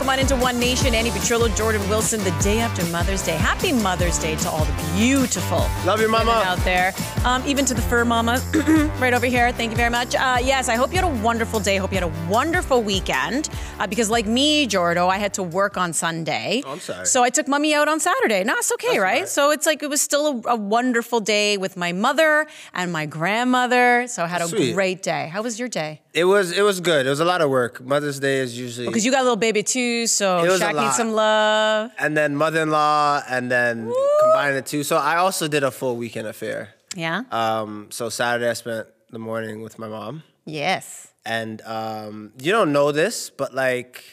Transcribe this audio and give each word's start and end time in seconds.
welcome 0.00 0.09
into 0.20 0.36
One 0.36 0.60
Nation. 0.60 0.92
Andi 0.92 1.08
Petrillo, 1.10 1.48
Jordan 1.56 1.80
Wilson, 1.88 2.22
the 2.22 2.30
day 2.42 2.60
after 2.60 2.84
Mother's 2.92 3.22
Day. 3.24 3.32
Happy 3.36 3.72
Mother's 3.72 4.18
Day 4.18 4.36
to 4.36 4.50
all 4.50 4.64
the 4.64 4.92
beautiful 4.94 5.66
Love 5.86 6.00
you, 6.00 6.08
mama. 6.08 6.42
out 6.44 6.58
there, 6.58 6.92
um, 7.24 7.42
even 7.46 7.64
to 7.64 7.72
the 7.74 7.80
fur 7.80 8.04
mama 8.04 8.38
right 9.00 9.14
over 9.14 9.24
here. 9.26 9.50
Thank 9.52 9.70
you 9.70 9.76
very 9.76 9.88
much. 9.90 10.14
Uh, 10.14 10.38
yes, 10.42 10.68
I 10.68 10.74
hope 10.74 10.90
you 10.92 10.96
had 11.00 11.04
a 11.04 11.22
wonderful 11.22 11.58
day. 11.58 11.76
Hope 11.78 11.90
you 11.92 11.98
had 11.98 12.04
a 12.08 12.30
wonderful 12.30 12.82
weekend. 12.82 13.48
Uh, 13.78 13.86
because 13.86 14.10
like 14.10 14.26
me, 14.26 14.66
Jordo, 14.66 15.08
I 15.08 15.16
had 15.16 15.32
to 15.34 15.42
work 15.42 15.78
on 15.78 15.92
Sunday. 15.94 16.62
Oh, 16.66 16.72
I'm 16.72 16.80
sorry. 16.80 17.06
So 17.06 17.22
I 17.22 17.30
took 17.30 17.48
mommy 17.48 17.72
out 17.74 17.88
on 17.88 17.98
Saturday. 17.98 18.44
No, 18.44 18.54
it's 18.58 18.70
okay, 18.72 18.88
That's 18.88 18.98
right? 19.00 19.20
right. 19.20 19.28
So 19.28 19.50
it's 19.50 19.64
like 19.64 19.82
it 19.82 19.88
was 19.88 20.02
still 20.02 20.42
a, 20.44 20.50
a 20.50 20.56
wonderful 20.56 21.20
day 21.20 21.56
with 21.56 21.76
my 21.78 21.92
mother 21.92 22.46
and 22.74 22.92
my 22.92 23.06
grandmother. 23.06 24.06
So 24.06 24.24
I 24.24 24.26
had 24.26 24.42
a 24.42 24.48
Sweet. 24.48 24.74
great 24.74 25.02
day. 25.02 25.28
How 25.32 25.40
was 25.42 25.58
your 25.58 25.68
day? 25.68 26.02
It 26.12 26.24
was 26.24 26.50
it 26.50 26.62
was 26.62 26.80
good. 26.80 27.06
It 27.06 27.08
was 27.10 27.20
a 27.20 27.24
lot 27.24 27.40
of 27.40 27.50
work. 27.50 27.80
Mother's 27.80 28.18
Day 28.18 28.38
is 28.38 28.58
usually 28.58 28.86
Because 28.88 29.04
you 29.06 29.12
got 29.12 29.20
a 29.20 29.22
little 29.22 29.36
baby 29.36 29.62
too, 29.62 30.08
so 30.10 30.44
It 30.44 30.48
was 30.48 30.60
a 30.60 30.64
Shaq 30.66 30.82
needs 30.82 30.96
some 30.96 31.12
love. 31.12 31.90
and 31.98 32.16
then 32.16 32.36
mother-in-law 32.36 33.22
and 33.28 33.50
then 33.50 33.90
combine 34.20 34.54
the 34.54 34.62
two. 34.62 34.82
So 34.82 34.96
I 34.96 35.16
also 35.16 35.48
did 35.48 35.62
a 35.64 35.70
full 35.70 35.96
weekend 35.96 36.26
affair. 36.28 36.74
Yeah. 36.94 37.22
Um, 37.30 37.88
so 37.90 38.08
Saturday 38.08 38.50
I 38.50 38.54
spent 38.54 38.86
the 39.10 39.18
morning 39.18 39.62
with 39.62 39.78
my 39.78 39.88
mom, 39.88 40.22
yes. 40.44 41.08
and 41.24 41.60
um, 41.62 42.32
you 42.38 42.52
don't 42.52 42.72
know 42.72 42.92
this, 42.92 43.30
but 43.30 43.54
like 43.54 44.04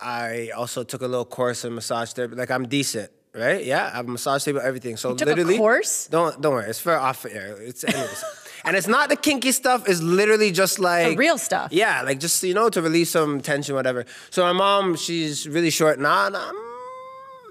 I 0.00 0.50
also 0.56 0.82
took 0.82 1.02
a 1.02 1.06
little 1.06 1.24
course 1.24 1.64
in 1.64 1.74
massage 1.74 2.12
therapy. 2.12 2.36
Like 2.36 2.50
I'm 2.50 2.66
decent, 2.68 3.10
right? 3.34 3.64
Yeah, 3.64 3.90
I 3.92 3.96
have 3.96 4.08
a 4.08 4.10
massage 4.10 4.44
table, 4.44 4.60
everything. 4.60 4.96
So 4.96 5.12
literally, 5.12 5.56
course? 5.58 6.08
Don't 6.08 6.40
don't 6.40 6.54
worry, 6.54 6.68
it's 6.70 6.78
for 6.80 6.96
off 6.96 7.24
air. 7.26 7.56
It's 7.60 7.84
anyways. 7.84 8.24
And 8.64 8.76
it's 8.76 8.88
not 8.88 9.08
the 9.08 9.16
kinky 9.16 9.52
stuff. 9.52 9.88
It's 9.88 10.02
literally 10.02 10.50
just 10.52 10.78
like 10.78 11.10
the 11.10 11.16
real 11.16 11.38
stuff. 11.38 11.72
Yeah, 11.72 12.02
like 12.02 12.20
just 12.20 12.42
you 12.42 12.54
know 12.54 12.68
to 12.68 12.82
release 12.82 13.10
some 13.10 13.40
tension, 13.40 13.74
whatever. 13.74 14.06
So 14.30 14.42
my 14.42 14.52
mom, 14.52 14.96
she's 14.96 15.48
really 15.48 15.70
short. 15.70 15.98
Nah, 15.98 16.28
nah. 16.28 16.52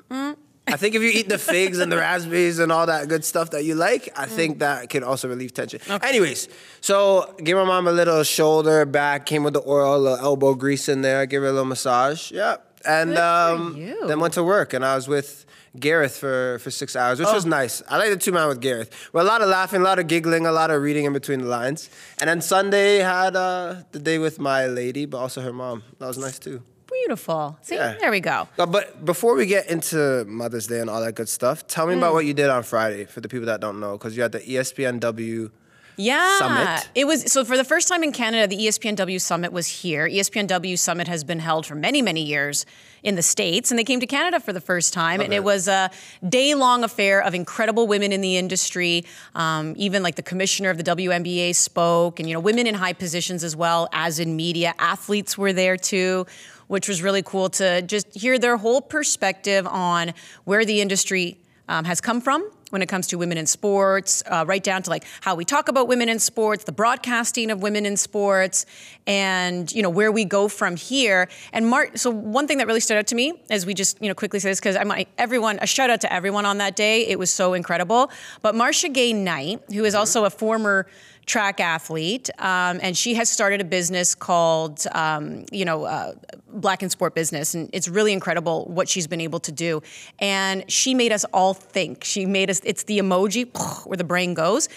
mm. 0.10 0.36
I 0.68 0.78
think 0.78 0.96
if 0.96 1.02
you 1.02 1.10
eat 1.10 1.30
the 1.30 1.38
figs 1.54 1.80
and 1.80 1.92
the 1.92 1.98
raspberries 1.98 2.60
and 2.60 2.72
all 2.72 2.86
that 2.86 3.08
good 3.08 3.26
stuff 3.26 3.52
that 3.52 3.66
you 3.66 3.76
like, 3.76 4.10
I 4.16 4.26
think 4.26 4.60
that 4.60 4.90
can 4.90 5.04
also 5.04 5.28
relieve 5.28 5.54
tension. 5.54 5.80
Okay. 5.90 6.08
Anyways, 6.08 6.48
so 6.82 7.34
give 7.44 7.58
my 7.58 7.64
mom 7.64 7.88
a 7.88 7.92
little 7.92 8.24
shoulder 8.24 8.86
back, 8.86 9.26
came 9.26 9.44
with 9.44 9.54
the 9.54 9.64
oil, 9.66 9.96
a 9.96 9.98
little 9.98 10.18
elbow 10.18 10.54
grease 10.54 10.88
in 10.88 11.02
there, 11.02 11.26
give 11.26 11.42
her 11.42 11.50
a 11.50 11.52
little 11.52 11.66
massage. 11.66 12.32
Yeah. 12.32 12.58
And 12.86 13.18
um, 13.18 13.76
then 14.08 14.20
went 14.20 14.34
to 14.36 14.44
work 14.44 14.74
and 14.74 14.86
I 14.86 14.96
was 14.96 15.08
with 15.08 15.46
Gareth 15.80 16.18
for, 16.18 16.60
for 16.60 16.72
six 16.72 16.96
hours, 16.96 17.20
which 17.20 17.28
was 17.32 17.46
Oh. 17.46 17.50
nice. 17.50 17.84
I 17.90 17.98
like 17.98 18.10
the 18.10 18.18
two 18.18 18.32
man 18.32 18.48
with 18.48 18.62
Gareth. 18.62 18.90
Well, 19.14 19.24
a 19.26 19.28
lot 19.28 19.42
of 19.42 19.50
laughing, 19.50 19.82
a 19.82 19.84
lot 19.84 20.00
of 20.00 20.08
giggling, 20.08 20.46
a 20.48 20.52
lot 20.52 20.72
of 20.72 20.82
reading 20.82 21.06
in 21.06 21.14
between 21.14 21.42
the 21.42 21.48
lines. 21.48 21.90
And 22.20 22.30
then 22.30 22.42
Sunday 22.42 22.98
had 23.00 23.36
uh, 23.36 23.76
the 23.92 24.00
day 24.00 24.18
with 24.18 24.40
my 24.40 24.66
lady, 24.68 25.06
but 25.06 25.18
also 25.20 25.42
her 25.42 25.54
mom. 25.54 25.84
That 26.00 26.08
was 26.08 26.18
nice 26.18 26.40
too. 26.40 26.62
Beautiful. 26.92 27.58
See, 27.62 27.76
Yeah. 27.76 27.96
there 28.00 28.12
we 28.12 28.20
go. 28.20 28.48
Uh, 28.58 28.66
but 28.66 29.06
before 29.06 29.36
we 29.36 29.46
get 29.46 29.70
into 29.70 30.26
Mother's 30.26 30.68
Day 30.68 30.80
and 30.80 30.90
all 30.90 31.02
that 31.02 31.14
good 31.16 31.30
stuff, 31.30 31.68
tell 31.68 31.86
me 31.86 31.94
Mm. 31.94 31.98
about 32.00 32.14
what 32.14 32.26
you 32.26 32.34
did 32.34 32.50
on 32.50 32.64
Friday 32.64 33.06
for 33.06 33.22
the 33.22 33.30
people 33.30 33.46
that 33.46 33.62
don't 33.62 33.80
know, 33.80 33.94
because 33.98 34.16
you 34.18 34.24
had 34.24 34.32
the 34.32 34.40
ESPNW. 34.42 35.52
Yeah. 36.00 36.40
Summit. 36.40 36.90
It 36.96 37.06
was 37.06 37.30
so 37.30 37.44
for 37.44 37.58
the 37.58 37.66
first 37.66 37.90
time 37.90 38.04
in 38.04 38.14
Canada, 38.14 38.48
the 38.48 38.68
ESPNW 38.68 39.20
Summit 39.20 39.52
was 39.52 39.68
here. 39.68 40.08
ESPNW 40.08 40.80
Summit 40.80 41.10
has 41.10 41.26
been 41.26 41.40
held 41.40 41.66
for 41.66 41.76
many, 41.76 42.02
many 42.02 42.24
years 42.24 42.66
in 43.04 43.16
the 43.16 43.22
States, 43.22 43.70
and 43.70 43.78
they 43.78 43.84
came 43.84 44.00
to 44.00 44.08
Canada 44.08 44.40
for 44.40 44.54
the 44.54 44.62
first 44.62 44.94
time. 44.94 45.20
and 45.20 45.34
it 45.34 45.38
it. 45.38 45.44
was 45.44 45.68
a 45.68 45.92
day 46.28 46.56
long 46.56 46.86
affair 46.86 47.22
of 47.22 47.36
incredible 47.36 47.86
women 47.86 48.14
in 48.14 48.22
the 48.22 48.38
industry. 48.38 49.06
Um, 49.36 49.74
even 49.78 50.02
like 50.02 50.16
the 50.16 50.24
commissioner 50.24 50.70
of 50.70 50.78
the 50.78 50.84
WNBA 50.84 51.54
spoke, 51.54 52.22
and 52.22 52.30
you 52.30 52.34
know, 52.34 52.40
women 52.40 52.66
in 52.66 52.76
high 52.76 52.94
positions 52.94 53.44
as 53.44 53.58
well 53.58 53.90
as 53.92 54.20
in 54.20 54.38
media. 54.38 54.74
Athletes 54.80 55.38
were 55.38 55.52
there 55.52 55.76
too. 55.76 56.26
Which 56.68 56.88
was 56.88 57.02
really 57.02 57.24
cool 57.24 57.50
to 57.50 57.82
just 57.82 58.16
hear 58.16 58.38
their 58.38 58.56
whole 58.56 58.80
perspective 58.80 59.66
on 59.66 60.14
where 60.44 60.64
the 60.64 60.82
industry 60.82 61.40
um, 61.68 61.84
has 61.86 62.00
come 62.00 62.22
from 62.22 62.48
when 62.70 62.82
it 62.82 62.88
comes 62.88 63.08
to 63.08 63.18
women 63.18 63.38
in 63.38 63.46
sports, 63.46 64.24
uh, 64.28 64.46
right 64.48 64.64
down 64.64 64.84
to 64.84 64.90
like 64.90 65.06
how 65.22 65.36
we 65.36 65.46
talk 65.46 65.68
about 65.68 65.88
women 65.88 66.10
in 66.10 66.20
sports, 66.20 66.64
the 66.64 66.72
broadcasting 66.72 67.52
of 67.52 67.62
women 67.62 67.86
in 67.86 67.98
sports, 67.98 68.66
and 69.08 69.72
you 69.72 69.82
know 69.82 69.90
where 69.90 70.12
we 70.12 70.26
go 70.26 70.48
from 70.48 70.76
here. 70.76 71.28
And 71.54 71.68
Mar- 71.68 71.96
so 71.96 72.10
one 72.10 72.48
thing 72.48 72.58
that 72.60 72.68
really 72.68 72.80
stood 72.80 72.98
out 72.98 73.08
to 73.08 73.16
me, 73.16 73.34
as 73.50 73.66
we 73.66 73.74
just 73.74 74.02
you 74.02 74.08
know 74.08 74.16
quickly 74.16 74.40
say 74.40 74.50
this, 74.50 74.60
because 74.60 74.76
I'm 74.76 74.92
everyone 75.18 75.60
a 75.62 75.68
shout 75.68 75.90
out 75.90 76.02
to 76.02 76.14
everyone 76.14 76.46
on 76.46 76.58
that 76.60 76.76
day. 76.76 77.08
It 77.08 77.20
was 77.20 77.32
so 77.32 77.54
incredible. 77.54 78.12
But 78.42 78.56
Marcia 78.56 78.90
Gay 78.90 79.14
Knight, 79.14 79.62
who 79.74 79.86
is 79.86 79.96
also 79.96 80.26
a 80.26 80.30
former 80.30 80.88
track 81.30 81.60
athlete, 81.60 82.32
um, 82.40 82.80
and 82.82 82.98
she 82.98 83.14
has 83.14 83.30
started 83.30 83.62
a 83.62 83.64
business 83.64 84.16
called, 84.16 84.84
um, 84.94 85.46
you 85.52 85.64
know, 85.64 85.84
uh, 85.84 86.14
Black 86.48 86.82
in 86.82 86.90
Sport 86.90 87.14
Business, 87.14 87.54
and 87.54 87.70
it's 87.72 87.88
really 87.88 88.12
incredible 88.12 88.66
what 88.66 88.90
she's 88.90 89.06
been 89.06 89.22
able 89.22 89.40
to 89.42 89.52
do. 89.52 89.82
And 90.18 90.70
she 90.70 90.96
made 90.96 91.12
us 91.12 91.26
all 91.32 91.54
think. 91.54 92.04
She 92.04 92.26
made 92.26 92.50
us. 92.50 92.62
It's 92.64 92.84
the 92.84 92.98
emoji 92.98 93.46
where 93.86 93.96
the 93.96 94.04
brain 94.04 94.34
goes, 94.34 94.68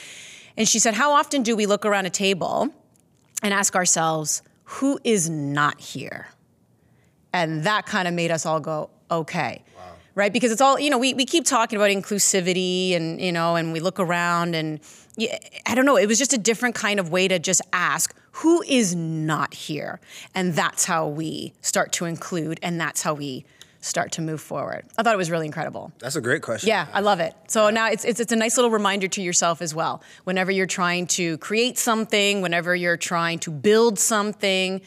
and 0.59 0.69
she 0.69 0.79
said, 0.79 0.93
"How 0.93 1.13
often 1.13 1.43
do 1.43 1.57
we 1.57 1.65
look 1.65 1.87
around 1.87 2.05
a 2.05 2.11
table 2.11 2.69
and 3.43 3.55
ask 3.55 3.75
ourselves, 3.75 4.43
who 4.65 5.01
is 5.05 5.31
not 5.31 5.81
here?" 5.81 6.29
And 7.33 7.65
that 7.65 7.87
kind 7.87 8.07
of 8.07 8.13
made 8.13 8.31
us 8.31 8.45
all 8.45 8.61
go, 8.61 8.91
okay. 9.11 9.63
Right? 10.15 10.33
Because 10.33 10.53
it's 10.53 10.61
all, 10.61 10.78
you 10.78 10.91
know, 10.91 10.99
we, 10.99 11.15
we 11.15 11.25
keep 11.25 11.47
talking 11.47 11.77
about 11.77 11.91
inclusivity 11.91 12.95
and, 12.95 13.19
you 13.19 13.33
know, 13.33 13.56
and 13.56 13.73
we 13.73 13.81
look 13.81 13.99
around 13.99 14.55
and 14.55 14.78
I 15.67 15.75
don't 15.75 15.87
know, 15.87 15.97
it 15.97 16.06
was 16.06 16.19
just 16.19 16.34
a 16.34 16.39
different 16.39 16.75
kind 16.75 17.00
of 17.00 17.11
way 17.11 17.28
to 17.28 17.39
just 17.39 17.62
ask, 17.73 18.15
who 18.33 18.62
is 18.62 18.95
not 18.95 19.55
here? 19.55 20.01
And 20.34 20.53
that's 20.55 20.84
how 20.84 21.06
we 21.09 21.55
start 21.62 21.93
to 21.93 22.05
include 22.05 22.61
and 22.62 22.78
that's 22.78 23.03
how 23.03 23.15
we 23.15 23.47
start 23.81 24.12
to 24.12 24.22
move 24.22 24.41
forward. 24.41 24.84
I 24.97 25.03
thought 25.03 25.15
it 25.15 25.19
was 25.19 25.31
really 25.31 25.47
incredible. 25.47 25.93
That's 25.99 26.17
a 26.17 26.21
great 26.21 26.41
question. 26.43 26.69
Yeah, 26.69 26.87
I 26.93 27.01
love 27.01 27.21
it. 27.21 27.34
So 27.49 27.69
now 27.71 27.89
it's, 27.89 28.05
it's 28.05 28.21
it's 28.21 28.33
a 28.33 28.37
nice 28.37 28.56
little 28.56 28.71
reminder 28.71 29.09
to 29.09 29.22
yourself 29.22 29.61
as 29.61 29.75
well. 29.75 30.03
Whenever 30.25 30.53
you're 30.53 30.67
trying 30.67 31.06
to 31.09 31.37
create 31.39 31.78
something, 31.78 32.43
whenever 32.43 32.77
you're 32.77 32.97
trying 32.97 33.41
to 33.41 33.51
build 33.51 33.99
something, 33.99 34.83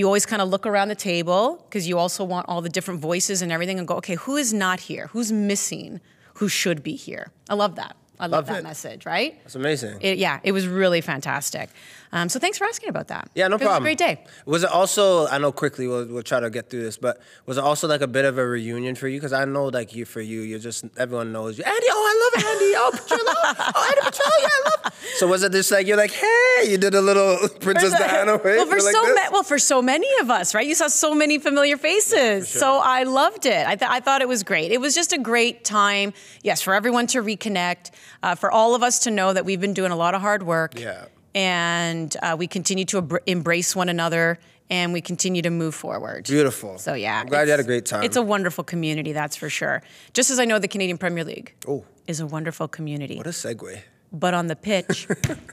you 0.00 0.06
always 0.06 0.26
kind 0.26 0.42
of 0.42 0.48
look 0.48 0.66
around 0.66 0.88
the 0.88 0.96
table 0.96 1.64
because 1.68 1.86
you 1.86 1.98
also 1.98 2.24
want 2.24 2.48
all 2.48 2.60
the 2.60 2.68
different 2.68 3.00
voices 3.00 3.42
and 3.42 3.52
everything 3.52 3.78
and 3.78 3.86
go, 3.86 3.94
okay, 3.96 4.16
who 4.16 4.36
is 4.36 4.52
not 4.52 4.80
here? 4.80 5.06
Who's 5.08 5.30
missing? 5.30 6.00
Who 6.34 6.48
should 6.48 6.82
be 6.82 6.96
here? 6.96 7.30
I 7.48 7.54
love 7.54 7.76
that. 7.76 7.96
I 8.20 8.26
love, 8.26 8.46
that 8.46 8.58
it. 8.58 8.62
message, 8.64 9.06
right? 9.06 9.38
That's 9.44 9.54
amazing. 9.54 9.96
It, 10.02 10.18
yeah, 10.18 10.40
it 10.42 10.52
was 10.52 10.68
really 10.68 11.00
fantastic. 11.00 11.70
Um, 12.12 12.28
so 12.28 12.38
thanks 12.38 12.58
for 12.58 12.64
asking 12.64 12.90
about 12.90 13.08
that. 13.08 13.30
yeah, 13.34 13.48
no 13.48 13.56
it 13.56 13.60
problem. 13.60 13.82
Was 13.82 13.92
a 13.92 13.96
great 13.96 13.98
day. 13.98 14.24
Was 14.44 14.62
it 14.62 14.70
also? 14.70 15.26
I 15.28 15.38
know 15.38 15.52
quickly. 15.52 15.88
We'll, 15.88 16.06
we'll 16.06 16.22
try 16.22 16.38
to 16.38 16.50
get 16.50 16.68
through 16.68 16.82
this, 16.82 16.98
but 16.98 17.18
was 17.46 17.56
it 17.56 17.64
also 17.64 17.88
like 17.88 18.02
a 18.02 18.06
bit 18.06 18.26
of 18.26 18.36
a 18.36 18.46
reunion 18.46 18.94
for 18.94 19.08
you? 19.08 19.18
Because 19.18 19.32
I 19.32 19.46
know, 19.46 19.66
like 19.66 19.94
you, 19.94 20.04
for 20.04 20.20
you, 20.20 20.42
you're 20.42 20.58
just 20.58 20.84
everyone 20.98 21.32
knows 21.32 21.56
you. 21.56 21.64
Andi, 21.64 21.70
oh, 21.70 22.04
I 22.10 22.14
love 22.22 22.44
Andi. 22.44 22.72
Oh, 22.76 22.90
Petrillo. 22.94 23.72
Oh, 23.74 23.90
Andi 23.90 24.10
Petrillo. 24.10 24.40
Yeah, 24.42 24.48
I 24.52 24.70
love. 24.84 24.94
So 25.20 25.26
was 25.26 25.42
it 25.42 25.52
just 25.52 25.70
like 25.70 25.86
you're 25.86 25.98
like, 25.98 26.12
hey, 26.12 26.64
you 26.66 26.78
did 26.78 26.94
a 26.94 27.02
little 27.02 27.36
Princess 27.60 27.92
Diana 27.92 28.38
way? 28.38 28.56
well, 28.56 28.64
for 28.64 28.76
You're 28.76 28.84
like 28.84 28.94
so 28.94 29.02
this? 29.04 29.14
ma- 29.26 29.30
well, 29.32 29.42
for 29.42 29.58
so 29.58 29.82
many 29.82 30.08
of 30.22 30.30
us, 30.30 30.54
right? 30.54 30.66
You 30.66 30.74
saw 30.74 30.88
so 30.88 31.14
many 31.14 31.38
familiar 31.38 31.76
faces, 31.76 32.48
so 32.48 32.80
I 32.82 33.02
loved 33.02 33.44
it. 33.44 33.66
I, 33.66 33.76
th- 33.76 33.90
I 33.90 34.00
thought 34.00 34.22
it 34.22 34.28
was 34.28 34.42
great. 34.44 34.72
It 34.72 34.80
was 34.80 34.94
just 34.94 35.12
a 35.12 35.18
great 35.18 35.62
time, 35.62 36.14
yes, 36.42 36.62
for 36.62 36.72
everyone 36.72 37.06
to 37.08 37.22
reconnect, 37.22 37.90
uh, 38.22 38.34
for 38.34 38.50
all 38.50 38.74
of 38.74 38.82
us 38.82 39.00
to 39.00 39.10
know 39.10 39.34
that 39.34 39.44
we've 39.44 39.60
been 39.60 39.74
doing 39.74 39.92
a 39.92 39.96
lot 39.96 40.14
of 40.14 40.22
hard 40.22 40.42
work, 40.42 40.80
Yeah. 40.80 41.04
and 41.34 42.16
uh, 42.22 42.34
we 42.38 42.46
continue 42.46 42.86
to 42.86 43.02
abr- 43.02 43.18
embrace 43.26 43.76
one 43.76 43.90
another, 43.90 44.38
and 44.70 44.94
we 44.94 45.02
continue 45.02 45.42
to 45.42 45.50
move 45.50 45.74
forward. 45.74 46.24
Beautiful. 46.24 46.78
So 46.78 46.94
yeah, 46.94 47.20
I'm 47.20 47.26
glad 47.26 47.44
you 47.46 47.50
had 47.50 47.60
a 47.60 47.64
great 47.64 47.84
time. 47.84 48.04
It's 48.04 48.16
a 48.16 48.22
wonderful 48.22 48.64
community, 48.64 49.12
that's 49.12 49.36
for 49.36 49.50
sure. 49.50 49.82
Just 50.14 50.30
as 50.30 50.38
I 50.38 50.46
know 50.46 50.58
the 50.58 50.66
Canadian 50.68 50.96
Premier 50.96 51.24
League 51.24 51.52
oh, 51.68 51.84
is 52.06 52.20
a 52.20 52.26
wonderful 52.26 52.68
community 52.68 53.18
what 53.18 53.26
a 53.26 53.30
segue. 53.30 53.82
But 54.12 54.34
on 54.34 54.48
the 54.48 54.56
pitch, 54.56 55.06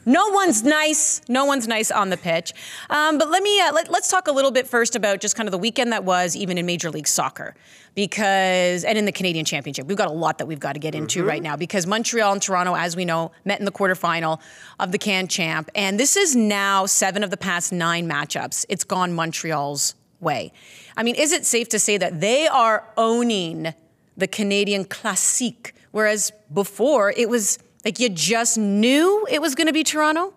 no 0.05 0.29
one's 0.29 0.63
nice. 0.63 1.21
No 1.29 1.45
one's 1.45 1.67
nice 1.67 1.91
on 1.91 2.09
the 2.09 2.17
pitch. 2.17 2.53
Um, 2.89 3.17
but 3.17 3.29
let 3.29 3.43
me 3.43 3.59
uh, 3.61 3.71
let, 3.73 3.91
let's 3.91 4.09
talk 4.09 4.27
a 4.27 4.31
little 4.31 4.51
bit 4.51 4.67
first 4.67 4.95
about 4.95 5.21
just 5.21 5.35
kind 5.35 5.47
of 5.47 5.51
the 5.51 5.57
weekend 5.57 5.91
that 5.91 6.03
was, 6.03 6.35
even 6.35 6.57
in 6.57 6.65
Major 6.65 6.89
League 6.89 7.07
Soccer, 7.07 7.55
because 7.93 8.83
and 8.83 8.97
in 8.97 9.05
the 9.05 9.11
Canadian 9.11 9.45
Championship, 9.45 9.85
we've 9.87 9.97
got 9.97 10.09
a 10.09 10.13
lot 10.13 10.39
that 10.39 10.47
we've 10.47 10.59
got 10.59 10.73
to 10.73 10.79
get 10.79 10.95
into 10.95 11.23
right 11.23 11.41
now 11.41 11.55
because 11.55 11.85
Montreal 11.85 12.33
and 12.33 12.41
Toronto, 12.41 12.75
as 12.75 12.95
we 12.95 13.05
know, 13.05 13.31
met 13.45 13.59
in 13.59 13.65
the 13.65 13.71
quarterfinal 13.71 14.39
of 14.79 14.91
the 14.91 14.97
Can 14.97 15.27
Champ, 15.27 15.69
and 15.75 15.99
this 15.99 16.15
is 16.15 16.35
now 16.35 16.85
seven 16.85 17.23
of 17.23 17.29
the 17.29 17.37
past 17.37 17.71
nine 17.71 18.09
matchups. 18.09 18.65
It's 18.69 18.83
gone 18.83 19.13
Montreal's 19.13 19.95
way. 20.19 20.51
I 20.95 21.03
mean, 21.03 21.15
is 21.15 21.31
it 21.31 21.45
safe 21.45 21.69
to 21.69 21.79
say 21.79 21.97
that 21.97 22.21
they 22.21 22.47
are 22.47 22.83
owning 22.97 23.73
the 24.15 24.27
Canadian 24.27 24.85
Classique, 24.85 25.73
whereas 25.91 26.31
before 26.51 27.11
it 27.11 27.29
was 27.29 27.59
like 27.85 27.99
you 27.99 28.09
just 28.09 28.57
knew 28.57 29.25
it 29.29 29.41
was 29.41 29.55
going 29.55 29.67
to 29.67 29.73
be 29.73 29.83
Toronto? 29.83 30.33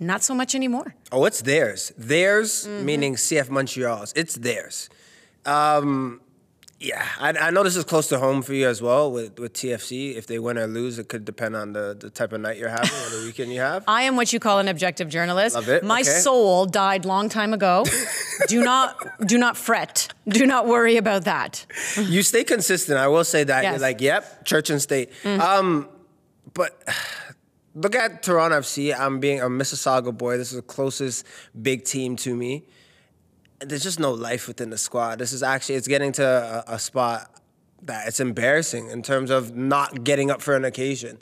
Not 0.00 0.22
so 0.22 0.34
much 0.34 0.54
anymore. 0.54 0.94
Oh, 1.12 1.24
it's 1.26 1.42
theirs. 1.42 1.92
Theirs, 1.96 2.66
Mm-hmm. 2.66 2.84
meaning 2.84 3.14
CF 3.14 3.48
Montreal's. 3.50 4.12
It's 4.16 4.34
theirs. 4.34 4.88
Um, 5.46 6.20
Yeah, 6.80 7.06
I, 7.20 7.30
I 7.30 7.50
know 7.50 7.62
this 7.62 7.76
is 7.76 7.84
close 7.84 8.08
to 8.08 8.18
home 8.18 8.42
for 8.42 8.54
you 8.54 8.66
as 8.68 8.82
well 8.82 9.12
with, 9.12 9.38
with 9.38 9.52
TFC. 9.52 10.16
If 10.16 10.26
they 10.26 10.40
win 10.40 10.58
or 10.58 10.66
lose, 10.66 10.98
it 10.98 11.08
could 11.08 11.24
depend 11.24 11.54
on 11.54 11.72
the, 11.72 11.96
the 11.96 12.10
type 12.10 12.32
of 12.32 12.40
night 12.40 12.58
you're 12.58 12.68
having 12.70 12.90
or 12.90 13.10
the 13.20 13.22
weekend 13.26 13.52
you 13.52 13.60
have. 13.60 13.84
I 13.86 14.02
am 14.02 14.16
what 14.16 14.32
you 14.32 14.40
call 14.40 14.58
an 14.58 14.66
objective 14.66 15.08
journalist. 15.08 15.54
Love 15.54 15.68
it, 15.68 15.84
My 15.84 16.00
okay. 16.00 16.10
soul 16.10 16.66
died 16.66 17.04
long 17.04 17.28
time 17.28 17.54
ago. 17.54 17.84
do 18.48 18.64
not 18.64 18.96
do 19.28 19.38
not 19.38 19.56
fret. 19.56 20.12
Do 20.26 20.44
not 20.44 20.66
worry 20.66 20.96
about 20.96 21.22
that. 21.24 21.64
you 21.96 22.24
stay 22.24 22.42
consistent. 22.42 22.98
I 22.98 23.06
will 23.06 23.22
say 23.24 23.44
that. 23.44 23.62
Yes. 23.62 23.72
You're 23.74 23.80
like, 23.80 24.00
yep, 24.00 24.44
church 24.44 24.68
and 24.70 24.82
state. 24.82 25.10
Um, 25.24 25.88
but 26.54 26.82
look 27.74 27.94
at 27.94 28.22
Toronto 28.22 28.60
FC. 28.60 28.98
I'm 28.98 29.20
being 29.20 29.40
a 29.40 29.46
Mississauga 29.46 30.16
boy. 30.16 30.36
This 30.36 30.50
is 30.50 30.56
the 30.56 30.62
closest 30.62 31.26
big 31.60 31.84
team 31.84 32.16
to 32.16 32.34
me. 32.34 32.64
There's 33.60 33.82
just 33.82 34.00
no 34.00 34.12
life 34.12 34.48
within 34.48 34.70
the 34.70 34.78
squad. 34.78 35.18
This 35.18 35.32
is 35.32 35.42
actually 35.42 35.76
it's 35.76 35.88
getting 35.88 36.12
to 36.12 36.64
a, 36.68 36.74
a 36.74 36.78
spot 36.78 37.30
that 37.82 38.08
it's 38.08 38.20
embarrassing 38.20 38.90
in 38.90 39.02
terms 39.02 39.30
of 39.30 39.56
not 39.56 40.04
getting 40.04 40.30
up 40.30 40.40
for 40.40 40.54
an 40.56 40.64
occasion. 40.64 41.18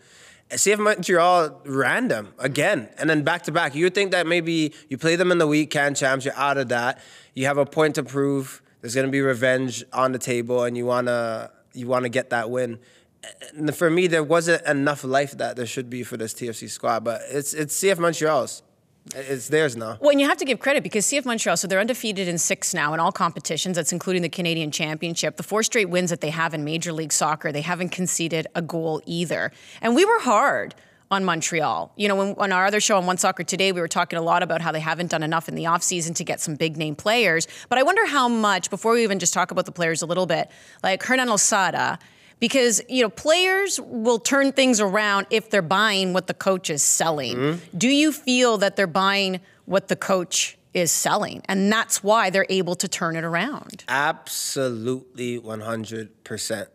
CF 0.51 0.79
Montreal 0.79 1.61
random 1.65 2.35
again, 2.39 2.89
and 2.99 3.09
then 3.09 3.23
back 3.23 3.43
to 3.45 3.53
back. 3.53 3.75
You 3.75 3.85
would 3.85 3.95
think 3.95 4.11
that 4.11 4.27
maybe 4.27 4.75
you 4.89 4.99
play 4.99 5.15
them 5.15 5.31
in 5.31 5.39
the 5.39 5.47
week, 5.47 5.71
can 5.71 5.95
champs, 5.95 6.25
you're 6.25 6.35
out 6.35 6.59
of 6.59 6.69
that. 6.71 7.01
You 7.35 7.47
have 7.47 7.57
a 7.57 7.65
point 7.65 7.95
to 7.95 8.03
prove. 8.03 8.61
There's 8.81 8.95
gonna 8.95 9.09
be 9.09 9.21
revenge 9.21 9.85
on 9.93 10.11
the 10.11 10.19
table, 10.19 10.65
and 10.65 10.77
you 10.77 10.87
wanna 10.87 11.53
you 11.73 11.87
wanna 11.87 12.09
get 12.09 12.31
that 12.31 12.51
win. 12.51 12.81
For 13.75 13.91
me, 13.91 14.07
there 14.07 14.25
wasn't 14.25 14.65
enough 14.67 15.05
life 15.05 15.33
that 15.39 15.57
there 15.57 15.67
should 15.67 15.91
be 15.91 16.03
for 16.03 16.17
this 16.17 16.33
TFC 16.33 16.71
squad, 16.71 17.05
but 17.05 17.21
it's 17.29 17.53
it's 17.53 17.79
CF 17.79 17.99
Montreal's. 17.99 18.63
It's 19.15 19.49
theirs 19.49 19.77
now. 19.77 19.99
Well, 20.01 20.11
and 20.11 20.21
you 20.21 20.29
have 20.29 20.37
to 20.39 20.45
give 20.45 20.61
credit 20.61 20.83
because 20.83 21.07
CF 21.07 21.25
Montreal, 21.25 21.57
so 21.57 21.67
they're 21.67 21.81
undefeated 21.81 22.29
in 22.29 22.39
six 22.39 22.75
now 22.75 22.95
in 22.95 23.01
all 23.01 23.13
competitions. 23.13 23.77
That's 23.77 23.93
including 23.93 24.23
the 24.23 24.29
Canadian 24.29 24.71
Championship. 24.71 25.37
The 25.37 25.43
four 25.43 25.63
straight 25.63 25.89
wins 25.89 26.11
that 26.11 26.21
they 26.21 26.31
have 26.31 26.55
in 26.55 26.65
Major 26.65 26.93
League 26.93 27.13
Soccer, 27.13 27.51
they 27.51 27.63
haven't 27.63 27.91
conceded 27.91 28.47
a 28.55 28.63
goal 28.63 29.03
either. 29.07 29.53
And 29.81 29.97
we 29.97 30.05
were 30.05 30.21
hard 30.21 30.75
on 31.11 31.25
Montreal. 31.25 31.93
You 31.97 32.09
know, 32.09 32.15
when, 32.15 32.35
on 32.37 32.53
our 32.53 32.67
other 32.67 32.79
show 32.79 32.97
on 32.97 33.07
One 33.07 33.17
Soccer 33.17 33.43
Today, 33.43 33.73
we 33.73 33.81
were 33.81 33.89
talking 33.89 34.19
a 34.19 34.23
lot 34.23 34.43
about 34.43 34.61
how 34.61 34.71
they 34.71 34.81
haven't 34.81 35.11
done 35.11 35.23
enough 35.23 35.49
in 35.49 35.57
the 35.57 35.65
offseason 35.65 36.15
to 36.17 36.25
get 36.25 36.41
some 36.41 36.55
big 36.55 36.77
name 36.77 36.95
players. 36.95 37.49
But 37.69 37.79
I 37.79 37.83
wonder 37.83 38.07
how 38.07 38.29
much, 38.29 38.71
before 38.71 38.93
we 38.93 39.03
even 39.03 39.19
just 39.19 39.35
talk 39.35 39.51
about 39.51 39.67
the 39.67 39.73
players 39.73 40.03
a 40.03 40.07
little 40.07 40.27
bit, 40.27 40.51
like 40.85 41.03
Hernan 41.03 41.29
Losada, 41.29 41.99
because 42.41 42.83
you 42.89 43.03
know 43.03 43.11
players 43.11 43.79
will 43.81 44.19
turn 44.19 44.53
things 44.53 44.81
around 44.81 45.27
if 45.31 45.51
they're 45.51 45.63
buying 45.63 46.13
what 46.13 46.27
the 46.27 46.35
coach 46.35 46.71
is 46.71 46.83
selling. 46.83 47.37
Mm-hmm. 47.37 47.79
Do 47.79 47.89
you 47.89 48.11
feel 48.11 48.59
that 48.59 48.77
they're 48.77 48.87
buying 48.87 49.41
what 49.67 49.89
the 49.89 49.97
coach 49.97 50.59
is 50.75 50.91
selling, 50.91 51.43
and 51.49 51.71
that's 51.71 52.03
why 52.03 52.31
they're 52.31 52.47
able 52.49 52.75
to 52.77 52.89
turn 52.89 53.15
it 53.15 53.25
around? 53.25 53.85
Absolutely 53.89 55.39
100%. 55.39 56.67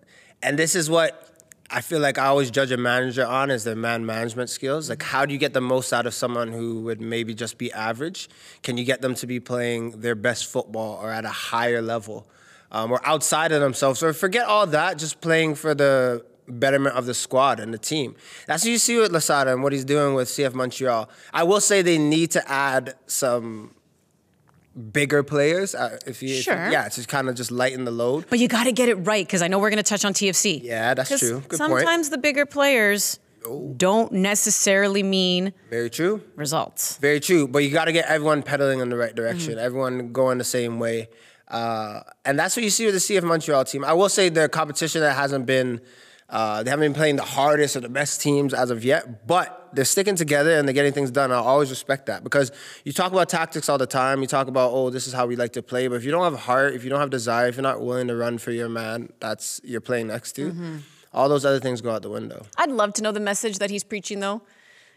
And 0.43 0.59
this 0.59 0.75
is 0.75 0.89
what 0.89 1.35
I 1.71 1.81
feel 1.81 1.99
like 1.99 2.17
I 2.17 2.27
always 2.27 2.51
judge 2.51 2.71
a 2.71 2.77
manager 2.77 3.25
on 3.25 3.49
is 3.49 3.63
their 3.63 3.75
man 3.75 4.05
management 4.05 4.49
skills. 4.49 4.89
Like, 4.89 5.01
how 5.01 5.25
do 5.25 5.33
you 5.33 5.39
get 5.39 5.53
the 5.53 5.61
most 5.61 5.91
out 5.91 6.05
of 6.05 6.13
someone 6.13 6.51
who 6.51 6.81
would 6.81 7.01
maybe 7.01 7.33
just 7.33 7.57
be 7.57 7.71
average? 7.73 8.29
Can 8.61 8.77
you 8.77 8.83
get 8.83 9.01
them 9.01 9.15
to 9.15 9.27
be 9.27 9.39
playing 9.39 10.01
their 10.01 10.15
best 10.15 10.45
football 10.45 10.99
or 11.01 11.09
at 11.09 11.25
a 11.25 11.29
higher 11.29 11.81
level 11.81 12.27
um, 12.71 12.91
or 12.91 12.99
outside 13.05 13.51
of 13.51 13.61
themselves? 13.61 14.01
Or 14.03 14.13
forget 14.13 14.45
all 14.45 14.67
that, 14.67 14.97
just 14.97 15.21
playing 15.21 15.55
for 15.55 15.73
the 15.75 16.25
betterment 16.47 16.95
of 16.95 17.05
the 17.07 17.13
squad 17.13 17.59
and 17.59 17.73
the 17.73 17.77
team. 17.77 18.15
That's 18.47 18.63
what 18.63 18.69
you 18.71 18.77
see 18.77 18.97
with 18.97 19.11
Losada 19.11 19.51
and 19.51 19.63
what 19.63 19.73
he's 19.73 19.85
doing 19.85 20.13
with 20.13 20.27
CF 20.27 20.53
Montreal. 20.53 21.09
I 21.33 21.43
will 21.43 21.61
say 21.61 21.81
they 21.81 21.97
need 21.97 22.31
to 22.31 22.51
add 22.51 22.95
some 23.07 23.73
bigger 24.91 25.23
players. 25.23 25.73
Uh, 25.73 25.97
if 26.05 26.21
you, 26.21 26.29
if 26.29 26.35
you- 26.35 26.41
Sure. 26.43 26.69
yeah, 26.69 26.87
to 26.87 27.07
kind 27.07 27.29
of 27.29 27.35
just 27.35 27.51
lighten 27.51 27.85
the 27.85 27.91
load. 27.91 28.25
But 28.29 28.39
you 28.39 28.47
got 28.47 28.65
to 28.65 28.71
get 28.71 28.89
it 28.89 28.95
right 28.95 29.25
because 29.25 29.41
I 29.41 29.47
know 29.47 29.57
we're 29.59 29.69
going 29.69 29.77
to 29.77 29.89
touch 29.89 30.05
on 30.05 30.13
TFC. 30.13 30.61
Yeah, 30.63 30.93
that's 30.93 31.17
true. 31.19 31.41
Good 31.47 31.59
point. 31.59 31.71
Oh. 31.71 31.77
sometimes 31.77 32.09
the 32.09 32.17
bigger 32.17 32.45
players 32.45 33.19
don't 33.77 34.11
necessarily 34.11 35.03
mean 35.03 35.53
Very 35.69 35.89
true. 35.89 36.21
results. 36.35 36.97
Very 36.97 37.19
true. 37.19 37.47
But 37.47 37.59
you 37.59 37.69
got 37.71 37.85
to 37.85 37.91
get 37.91 38.05
everyone 38.07 38.41
pedaling 38.43 38.79
in 38.79 38.89
the 38.89 38.97
right 38.97 39.15
direction. 39.15 39.51
Mm-hmm. 39.51 39.59
Everyone 39.65 40.11
going 40.11 40.37
the 40.39 40.43
same 40.43 40.79
way. 40.79 41.09
Uh, 41.47 42.01
and 42.25 42.37
that's 42.39 42.55
what 42.55 42.63
you 42.63 42.69
see 42.69 42.85
with 42.85 42.95
the 42.95 42.99
CF 42.99 43.23
Montreal 43.23 43.65
team. 43.65 43.83
I 43.85 43.93
will 43.93 44.09
say 44.09 44.29
their 44.29 44.47
competition 44.49 45.01
that 45.01 45.15
hasn't 45.15 45.45
been, 45.45 45.79
uh, 46.29 46.63
they 46.63 46.69
haven't 46.71 46.85
been 46.85 46.93
playing 46.93 47.15
the 47.17 47.23
hardest 47.23 47.75
or 47.75 47.81
the 47.81 47.89
best 47.89 48.21
teams 48.21 48.53
as 48.53 48.71
of 48.71 48.83
yet, 48.83 49.27
but 49.27 49.69
they're 49.73 49.85
sticking 49.85 50.15
together 50.15 50.57
and 50.57 50.67
they're 50.67 50.73
getting 50.73 50.93
things 50.93 51.11
done. 51.11 51.31
I 51.31 51.35
always 51.35 51.69
respect 51.69 52.07
that 52.07 52.23
because 52.23 52.51
you 52.83 52.93
talk 52.93 53.11
about 53.11 53.29
tactics 53.29 53.69
all 53.69 53.77
the 53.77 53.85
time. 53.85 54.21
You 54.21 54.27
talk 54.27 54.47
about, 54.47 54.71
oh, 54.73 54.89
this 54.89 55.05
is 55.05 55.13
how 55.13 55.27
we 55.27 55.35
like 55.35 55.53
to 55.53 55.61
play. 55.61 55.87
But 55.87 55.95
if 55.95 56.03
you 56.03 56.11
don't 56.11 56.23
have 56.23 56.39
heart, 56.41 56.73
if 56.73 56.83
you 56.83 56.89
don't 56.89 56.99
have 56.99 57.09
desire, 57.11 57.47
if 57.47 57.55
you're 57.55 57.61
not 57.63 57.81
willing 57.81 58.07
to 58.07 58.15
run 58.15 58.37
for 58.39 58.51
your 58.51 58.69
man 58.69 59.09
that's 59.19 59.61
you're 59.63 59.81
playing 59.81 60.07
next 60.07 60.31
to, 60.33 60.49
Mm-hmm. 60.51 60.77
all 61.13 61.29
those 61.29 61.45
other 61.45 61.59
things 61.59 61.81
go 61.81 61.91
out 61.91 62.01
the 62.01 62.09
window. 62.09 62.45
I'd 62.57 62.71
love 62.71 62.93
to 62.93 63.03
know 63.03 63.11
the 63.11 63.19
message 63.19 63.59
that 63.59 63.69
he's 63.69 63.83
preaching 63.83 64.19
though 64.19 64.41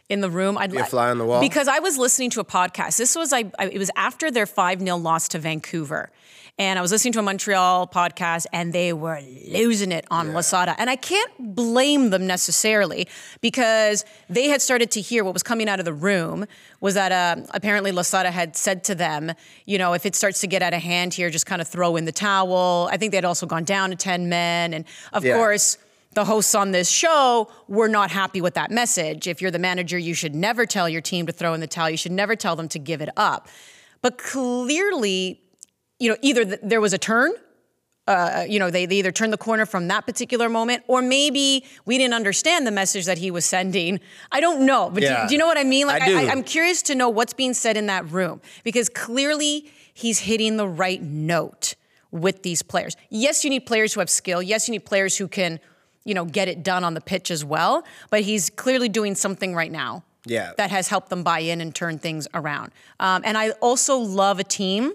in 0.09 0.21
the 0.21 0.31
room. 0.31 0.57
I'd 0.57 0.71
Be 0.73 0.79
a 0.79 0.85
fly 0.85 1.11
on 1.11 1.19
the 1.19 1.25
wall? 1.25 1.41
because 1.41 1.69
I 1.69 1.79
was 1.81 1.99
listening 1.99 2.31
to 2.31 2.41
a 2.41 2.45
podcast. 2.45 2.97
This 2.97 3.15
was 3.15 3.33
I, 3.33 3.45
I 3.59 3.67
it 3.69 3.79
was 3.79 3.91
after 3.97 4.31
their 4.31 4.47
5-0 4.47 5.03
loss 5.03 5.29
to 5.29 5.39
Vancouver. 5.39 6.11
And 6.61 6.77
I 6.77 6.83
was 6.83 6.91
listening 6.91 7.13
to 7.13 7.21
a 7.21 7.23
Montreal 7.23 7.87
podcast 7.87 8.47
and 8.53 8.73
they 8.73 8.93
were 8.93 9.21
losing 9.49 9.93
it 9.93 10.05
on 10.11 10.35
Losada. 10.35 10.75
And 10.77 10.91
I 10.91 10.97
can't 10.97 11.55
blame 11.55 12.11
them 12.11 12.27
necessarily 12.27 13.07
because 13.41 14.05
they 14.29 14.49
had 14.49 14.61
started 14.61 14.91
to 14.93 15.01
hear 15.01 15.23
what 15.23 15.35
was 15.35 15.45
coming 15.45 15.69
out 15.69 15.79
of 15.79 15.85
the 15.85 15.93
room 15.93 16.47
was 16.81 16.95
that 16.95 17.13
uh, 17.13 17.43
apparently 17.55 17.93
Losada 17.93 18.33
had 18.33 18.57
said 18.57 18.83
to 18.85 18.97
them, 18.97 19.31
you 19.67 19.79
know, 19.79 19.93
if 19.93 20.05
it 20.05 20.17
starts 20.17 20.41
to 20.41 20.49
get 20.49 20.61
out 20.63 20.75
of 20.75 20.83
hand 20.83 21.15
here, 21.15 21.31
just 21.31 21.47
kind 21.47 21.63
of 21.63 21.69
throw 21.69 21.95
in 21.95 22.07
the 22.07 22.13
towel. 22.13 22.89
I 22.91 22.97
think 22.97 23.13
they 23.13 23.19
had 23.19 23.25
also 23.25 23.47
gone 23.47 23.63
down 23.63 23.91
to 23.91 23.97
10 23.97 24.29
men. 24.29 24.75
And 24.75 24.85
of 25.13 25.25
Yeah. 25.25 25.37
course, 25.37 25.79
the 26.15 26.25
hosts 26.25 26.55
on 26.55 26.71
this 26.73 26.89
show 26.91 27.51
were 27.69 27.89
not 27.89 28.11
happy 28.11 28.41
with 28.41 28.55
that 28.55 28.71
message. 28.71 29.27
If 29.27 29.41
you're 29.43 29.51
the 29.51 29.59
manager, 29.59 29.99
you 29.99 30.15
should 30.15 30.35
never 30.35 30.67
tell 30.67 30.89
your 30.89 31.01
team 31.03 31.27
to 31.27 31.33
throw 31.33 31.55
in 31.55 31.61
the 31.61 31.67
towel. 31.67 31.91
You 31.91 31.97
should 31.97 32.13
never 32.13 32.35
tell 32.35 32.57
them 32.57 32.69
to 32.71 32.79
give 32.79 33.01
it 33.03 33.11
up. 33.17 33.49
But 34.03 34.19
clearly, 34.19 35.41
you 35.99 36.11
know, 36.11 36.17
either 36.23 36.45
th- 36.45 36.61
there 36.63 36.81
was 36.81 36.93
a 36.93 36.99
turn, 36.99 37.33
uh, 38.07 38.47
you 38.49 38.59
know, 38.59 38.71
they, 38.71 38.87
they 38.87 38.97
either 38.97 39.13
turned 39.13 39.33
the 39.33 39.39
corner 39.39 39.67
from 39.67 39.89
that 39.89 40.07
particular 40.07 40.49
moment, 40.49 40.83
or 40.89 41.03
maybe 41.03 41.65
we 41.85 41.99
didn't 41.99 42.15
understand 42.15 42.67
the 42.67 42.71
message 42.71 43.05
that 43.05 43.19
he 43.19 43.31
was 43.31 43.45
sending. 43.45 44.01
I 44.33 44.41
don't 44.41 44.65
know, 44.65 44.89
but 44.89 45.01
do- 45.01 45.07
Yeah. 45.07 45.27
do, 45.27 45.35
you 45.35 45.39
know 45.39 45.47
what 45.47 45.59
I 45.59 45.65
mean? 45.65 45.87
Like, 45.87 46.03
I 46.03 46.07
do. 46.09 46.17
I, 46.19 46.31
I'm 46.31 46.43
curious 46.43 46.81
to 46.83 46.95
know 46.95 47.11
what's 47.11 47.35
being 47.35 47.53
said 47.55 47.77
in 47.77 47.87
that 47.87 48.11
room 48.11 48.41
because 48.65 48.89
clearly 48.89 49.71
he's 49.93 50.21
hitting 50.21 50.57
the 50.57 50.67
right 50.67 51.03
note 51.03 51.75
with 52.11 52.43
these 52.43 52.63
players. 52.63 52.97
Yes, 53.11 53.45
you 53.45 53.51
need 53.51 53.67
players 53.67 53.93
who 53.93 54.01
have 54.01 54.09
skill. 54.09 54.41
Yes, 54.43 54.69
you 54.69 54.73
need 54.73 54.87
players 54.87 55.19
who 55.19 55.29
can, 55.29 55.61
you 56.09 56.15
know, 56.15 56.25
get 56.25 56.49
it 56.49 56.63
done 56.63 56.85
on 56.85 56.95
the 56.95 57.01
pitch 57.03 57.31
as 57.31 57.45
well. 57.45 57.85
But 58.09 58.23
he's 58.23 58.49
clearly 58.49 58.89
doing 58.89 59.15
something 59.15 59.55
right 59.55 59.71
now. 59.71 60.05
Yeah. 60.25 60.53
That 60.57 60.71
has 60.71 60.89
helped 60.89 61.11
them 61.11 61.23
buy 61.23 61.41
in 61.41 61.61
and 61.61 61.75
turn 61.75 61.99
things 61.99 62.27
around. 62.33 62.73
Um, 62.99 63.23
and 63.25 63.37
I 63.37 63.51
also 63.61 63.99
love 63.99 64.39
a 64.39 64.45
team 64.45 64.95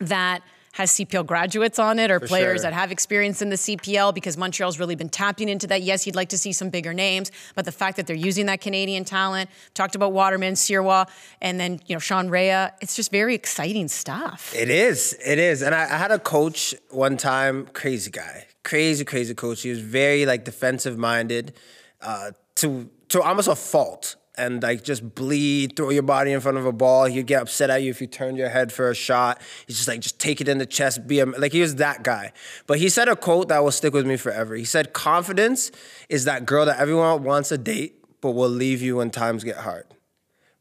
that 0.00 0.42
has 0.72 0.90
CPL 0.90 1.24
graduates 1.24 1.78
on 1.78 2.00
it 2.00 2.10
or 2.10 2.18
players 2.18 2.62
sure. 2.62 2.70
that 2.70 2.72
have 2.72 2.90
experience 2.90 3.40
in 3.40 3.48
the 3.48 3.56
CPL 3.56 4.12
because 4.12 4.36
Montreal's 4.36 4.80
really 4.80 4.96
been 4.96 5.08
tapping 5.08 5.48
into 5.48 5.68
that. 5.68 5.82
Yes, 5.82 6.04
you'd 6.04 6.16
like 6.16 6.30
to 6.30 6.38
see 6.38 6.52
some 6.52 6.68
bigger 6.68 6.92
names, 6.92 7.30
but 7.54 7.64
the 7.64 7.72
fact 7.72 7.96
that 7.96 8.08
they're 8.08 8.16
using 8.16 8.46
that 8.46 8.60
Canadian 8.60 9.04
talent, 9.04 9.48
talked 9.74 9.94
about 9.94 10.12
Waterman, 10.12 10.54
Sirwa, 10.54 11.08
and 11.40 11.60
then, 11.60 11.78
you 11.86 11.94
know, 11.94 12.00
Sean 12.00 12.28
Rea, 12.28 12.70
it's 12.80 12.96
just 12.96 13.12
very 13.12 13.36
exciting 13.36 13.86
stuff. 13.86 14.52
It 14.54 14.68
is. 14.68 15.16
It 15.24 15.38
is. 15.38 15.62
And 15.62 15.76
I, 15.76 15.84
I 15.84 15.96
had 15.96 16.10
a 16.10 16.18
coach 16.18 16.74
one 16.90 17.16
time, 17.16 17.66
crazy 17.72 18.10
guy, 18.10 18.46
crazy, 18.64 19.04
crazy 19.04 19.34
coach. 19.34 19.62
He 19.62 19.70
was 19.70 19.80
very 19.80 20.26
like 20.26 20.44
defensive 20.44 20.98
minded, 20.98 21.54
uh, 22.00 22.32
to 22.56 22.90
to 23.08 23.22
almost 23.22 23.48
a 23.48 23.54
fault. 23.54 24.16
And 24.36 24.64
like 24.64 24.82
just 24.82 25.14
bleed, 25.14 25.76
throw 25.76 25.90
your 25.90 26.02
body 26.02 26.32
in 26.32 26.40
front 26.40 26.58
of 26.58 26.66
a 26.66 26.72
ball. 26.72 27.04
He'd 27.04 27.24
get 27.24 27.42
upset 27.42 27.70
at 27.70 27.84
you 27.84 27.90
if 27.90 28.00
you 28.00 28.08
turned 28.08 28.36
your 28.36 28.48
head 28.48 28.72
for 28.72 28.90
a 28.90 28.94
shot. 28.94 29.40
He's 29.68 29.76
just 29.76 29.86
like, 29.86 30.00
just 30.00 30.18
take 30.18 30.40
it 30.40 30.48
in 30.48 30.58
the 30.58 30.66
chest, 30.66 31.06
be 31.06 31.20
a 31.20 31.26
like 31.26 31.52
he 31.52 31.60
was 31.60 31.76
that 31.76 32.02
guy. 32.02 32.32
But 32.66 32.80
he 32.80 32.88
said 32.88 33.06
a 33.06 33.14
quote 33.14 33.46
that 33.46 33.62
will 33.62 33.70
stick 33.70 33.92
with 33.92 34.08
me 34.08 34.16
forever. 34.16 34.56
He 34.56 34.64
said, 34.64 34.92
Confidence 34.92 35.70
is 36.08 36.24
that 36.24 36.46
girl 36.46 36.66
that 36.66 36.80
everyone 36.80 37.22
wants 37.22 37.50
to 37.50 37.58
date, 37.58 38.04
but 38.20 38.32
will 38.32 38.48
leave 38.48 38.82
you 38.82 38.96
when 38.96 39.10
times 39.10 39.44
get 39.44 39.58
hard. 39.58 39.86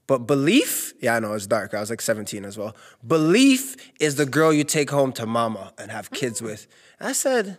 But 0.06 0.28
belief, 0.28 0.94
yeah, 1.00 1.16
I 1.16 1.20
know 1.20 1.34
it's 1.34 1.48
dark. 1.48 1.74
I 1.74 1.80
was 1.80 1.90
like 1.90 2.02
17 2.02 2.46
as 2.46 2.58
well. 2.58 2.76
Belief 3.06 3.76
is 4.00 4.16
the 4.16 4.26
girl 4.26 4.54
you 4.54 4.64
take 4.64 4.90
home 4.90 5.14
to 5.14 5.26
mama 5.26 5.74
and 5.78 5.90
have 5.90 6.12
kids 6.12 6.42
with. 6.42 6.68
And 7.00 7.10
I 7.10 7.14
said, 7.14 7.58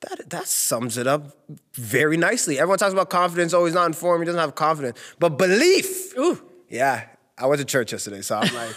that, 0.00 0.30
that 0.30 0.46
sums 0.46 0.96
it 0.98 1.06
up 1.06 1.32
very 1.74 2.16
nicely. 2.16 2.58
Everyone 2.58 2.78
talks 2.78 2.92
about 2.92 3.10
confidence, 3.10 3.52
oh, 3.52 3.64
he's 3.64 3.74
not 3.74 3.86
informed, 3.86 4.22
he 4.22 4.26
doesn't 4.26 4.40
have 4.40 4.54
confidence. 4.54 4.98
But 5.18 5.30
belief, 5.36 6.16
Ooh. 6.18 6.40
yeah, 6.68 7.06
I 7.38 7.46
went 7.46 7.58
to 7.60 7.64
church 7.64 7.92
yesterday, 7.92 8.22
so 8.22 8.36
I'm 8.36 8.54
like, 8.54 8.74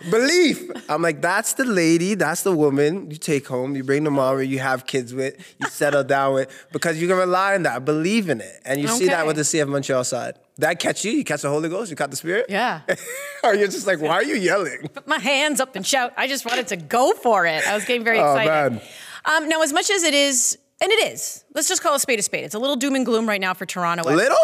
belief. 0.10 0.70
I'm 0.88 1.02
like, 1.02 1.20
that's 1.20 1.54
the 1.54 1.64
lady, 1.64 2.14
that's 2.14 2.42
the 2.42 2.52
woman 2.52 3.10
you 3.10 3.16
take 3.16 3.46
home, 3.46 3.74
you 3.76 3.84
bring 3.84 4.04
the 4.04 4.10
mama, 4.10 4.42
you 4.42 4.58
have 4.58 4.86
kids 4.86 5.14
with, 5.14 5.36
you 5.60 5.68
settle 5.68 6.04
down 6.04 6.34
with, 6.34 6.66
because 6.72 7.00
you 7.00 7.08
can 7.08 7.16
rely 7.16 7.54
on 7.54 7.62
that, 7.64 7.84
believe 7.84 8.28
in 8.28 8.40
it. 8.40 8.60
And 8.64 8.80
you 8.80 8.88
see 8.88 9.06
that 9.06 9.26
with 9.26 9.36
the 9.36 9.42
CF 9.42 9.68
Montreal 9.68 10.04
side. 10.04 10.38
Did 10.58 10.64
I 10.68 10.74
catch 10.74 11.04
you? 11.04 11.12
You 11.12 11.22
catch 11.24 11.42
the 11.42 11.50
Holy 11.50 11.68
Ghost? 11.68 11.88
You 11.88 11.96
caught 11.96 12.10
the 12.10 12.16
Spirit? 12.16 12.46
Yeah. 12.48 12.80
or 13.44 13.54
you're 13.54 13.68
just 13.68 13.86
like, 13.86 14.00
why 14.00 14.14
are 14.14 14.24
you 14.24 14.34
yelling? 14.34 14.88
Put 14.92 15.06
my 15.06 15.20
hands 15.20 15.60
up 15.60 15.76
and 15.76 15.86
shout. 15.86 16.12
I 16.16 16.26
just 16.26 16.44
wanted 16.44 16.66
to 16.68 16.76
go 16.76 17.12
for 17.12 17.46
it. 17.46 17.64
I 17.68 17.74
was 17.76 17.84
getting 17.84 18.02
very 18.02 18.18
Oh, 18.18 18.34
excited. 18.34 18.72
man. 18.72 18.82
Um, 19.28 19.48
now, 19.48 19.62
as 19.62 19.72
much 19.72 19.90
as 19.90 20.02
it 20.02 20.14
is, 20.14 20.58
and 20.80 20.90
it 20.90 21.12
is, 21.12 21.44
let's 21.54 21.68
just 21.68 21.82
call 21.82 21.94
a 21.94 22.00
spade 22.00 22.18
a 22.18 22.22
spade. 22.22 22.44
It's 22.44 22.54
a 22.54 22.58
little 22.58 22.76
doom 22.76 22.94
and 22.94 23.04
gloom 23.04 23.28
right 23.28 23.40
now 23.40 23.52
for 23.52 23.66
Toronto. 23.66 24.04
A 24.08 24.14
little? 24.14 24.38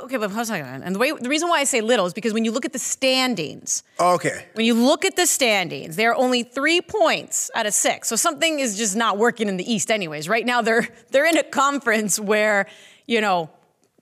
Okay, 0.00 0.16
but 0.16 0.30
hold 0.30 0.50
on. 0.50 0.82
And 0.82 0.94
the 0.94 0.98
way 0.98 1.12
the 1.12 1.28
reason 1.28 1.48
why 1.48 1.60
I 1.60 1.64
say 1.64 1.80
little 1.80 2.06
is 2.06 2.12
because 2.12 2.32
when 2.32 2.44
you 2.44 2.52
look 2.52 2.64
at 2.64 2.72
the 2.72 2.78
standings, 2.78 3.82
Okay. 3.98 4.44
when 4.52 4.64
you 4.64 4.74
look 4.74 5.04
at 5.04 5.16
the 5.16 5.26
standings, 5.26 5.96
they're 5.96 6.14
only 6.14 6.42
three 6.42 6.80
points 6.80 7.50
out 7.54 7.66
of 7.66 7.74
six. 7.74 8.08
So 8.08 8.14
something 8.16 8.60
is 8.60 8.76
just 8.78 8.94
not 8.96 9.18
working 9.18 9.48
in 9.48 9.56
the 9.56 9.70
East, 9.72 9.90
anyways. 9.90 10.28
Right 10.28 10.46
now, 10.46 10.62
they're 10.62 10.86
they're 11.10 11.26
in 11.26 11.36
a 11.38 11.42
conference 11.42 12.20
where 12.20 12.66
you 13.06 13.20
know 13.20 13.50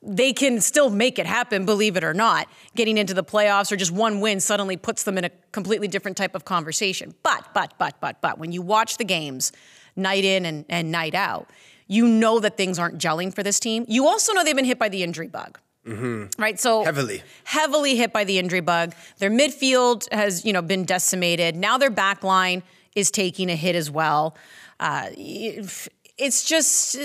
they 0.03 0.33
can 0.33 0.61
still 0.61 0.91
make 0.91 1.19
it 1.19 1.27
happen, 1.27 1.65
believe 1.65 1.97
it 1.97 2.05
or 2.05 2.15
not. 2.15 2.47
Getting 2.75 2.99
into 2.99 3.15
the 3.15 3.25
playoffs 3.25 3.73
or 3.73 3.77
just 3.77 3.91
one 3.93 4.21
win 4.21 4.41
suddenly 4.41 4.77
puts 4.77 5.05
them 5.05 5.17
in 5.19 5.25
a 5.25 5.31
completely 5.53 5.89
different 5.89 6.17
type 6.17 6.35
of 6.35 6.45
conversation. 6.45 7.15
But 7.23 7.49
but 7.55 7.75
but 7.79 7.95
but 8.01 8.21
but 8.21 8.39
when 8.39 8.53
you 8.53 8.61
watch 8.61 8.99
the 8.99 9.05
games 9.05 9.51
night 9.97 10.25
in 10.25 10.45
and, 10.47 10.65
and 10.69 10.93
night 10.93 11.15
out, 11.15 11.51
you 11.89 12.07
know 12.07 12.41
that 12.41 12.57
things 12.57 12.79
aren't 12.79 12.99
gelling 12.99 13.35
for 13.35 13.43
this 13.43 13.59
team. 13.61 13.85
You 13.89 14.07
also 14.07 14.33
know 14.33 14.45
they've 14.45 14.55
been 14.57 14.65
hit 14.65 14.79
by 14.79 14.89
the 14.89 15.03
injury 15.03 15.29
bug. 15.29 15.59
Right, 16.37 16.59
so 16.59 16.83
Heavily. 16.83 17.23
heavily 17.45 17.95
hit 17.97 18.13
by 18.13 18.25
the 18.25 18.41
injury 18.41 18.61
bug. 18.61 18.93
Their 19.19 19.31
midfield 19.31 20.13
has, 20.13 20.45
you 20.45 20.53
know, 20.53 20.61
been 20.61 20.85
decimated. 20.85 21.55
Now 21.55 21.79
their 21.79 21.91
back 21.91 22.25
line 22.25 22.65
is 22.97 23.13
taking 23.13 23.49
a 23.51 23.55
hit 23.55 23.77
as 23.77 23.89
well. 23.89 24.37
Uh, 24.81 25.11
it's 25.15 26.45
just, 26.45 26.97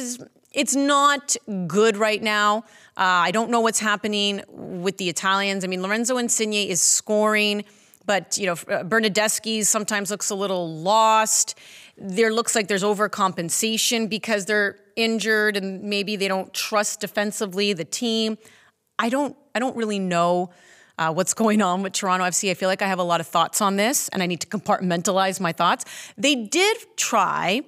it's 0.51 0.75
not 0.75 1.35
good 1.67 1.95
right 1.95 2.23
now. 2.23 2.63
Uh, 2.97 3.29
I 3.29 3.31
don't 3.31 3.51
know 3.51 3.61
what's 3.61 3.79
happening 3.79 4.41
with 4.49 4.97
the 4.97 5.09
Italians. 5.09 5.63
I 5.63 5.67
mean, 5.67 5.83
Lorenzo 5.83 6.17
Insigne 6.17 6.67
is 6.67 6.81
scoring, 6.81 7.63
but 8.05 8.37
you 8.39 8.47
know, 8.47 8.55
Bernardeschi 8.55 9.63
sometimes 9.63 10.09
looks 10.09 10.31
a 10.31 10.35
little 10.35 10.75
lost. 10.75 11.55
There 11.97 12.33
looks 12.33 12.55
like 12.55 12.67
there's 12.67 12.83
overcompensation 12.83 14.09
because 14.09 14.45
they're 14.45 14.77
injured 14.95 15.57
and 15.57 15.83
maybe 15.83 16.15
they 16.15 16.27
don't 16.27 16.53
trust 16.53 17.01
defensively 17.01 17.73
the 17.73 17.85
team. 17.85 18.37
I 18.99 19.09
don't 19.09 19.35
I 19.55 19.59
don't 19.59 19.75
really 19.75 19.99
know 19.99 20.51
uh, 20.97 21.11
what's 21.13 21.33
going 21.33 21.61
on 21.61 21.81
with 21.81 21.93
Toronto 21.93 22.25
FC. 22.25 22.51
I 22.51 22.53
feel 22.53 22.69
like 22.69 22.81
I 22.81 22.87
have 22.87 22.99
a 22.99 23.03
lot 23.03 23.19
of 23.19 23.27
thoughts 23.27 23.61
on 23.61 23.75
this, 23.75 24.07
and 24.09 24.21
I 24.21 24.27
need 24.27 24.41
to 24.41 24.47
compartmentalize 24.47 25.39
my 25.39 25.51
thoughts. 25.51 25.85
They 26.17 26.35
did 26.35 26.77
try. 26.95 27.61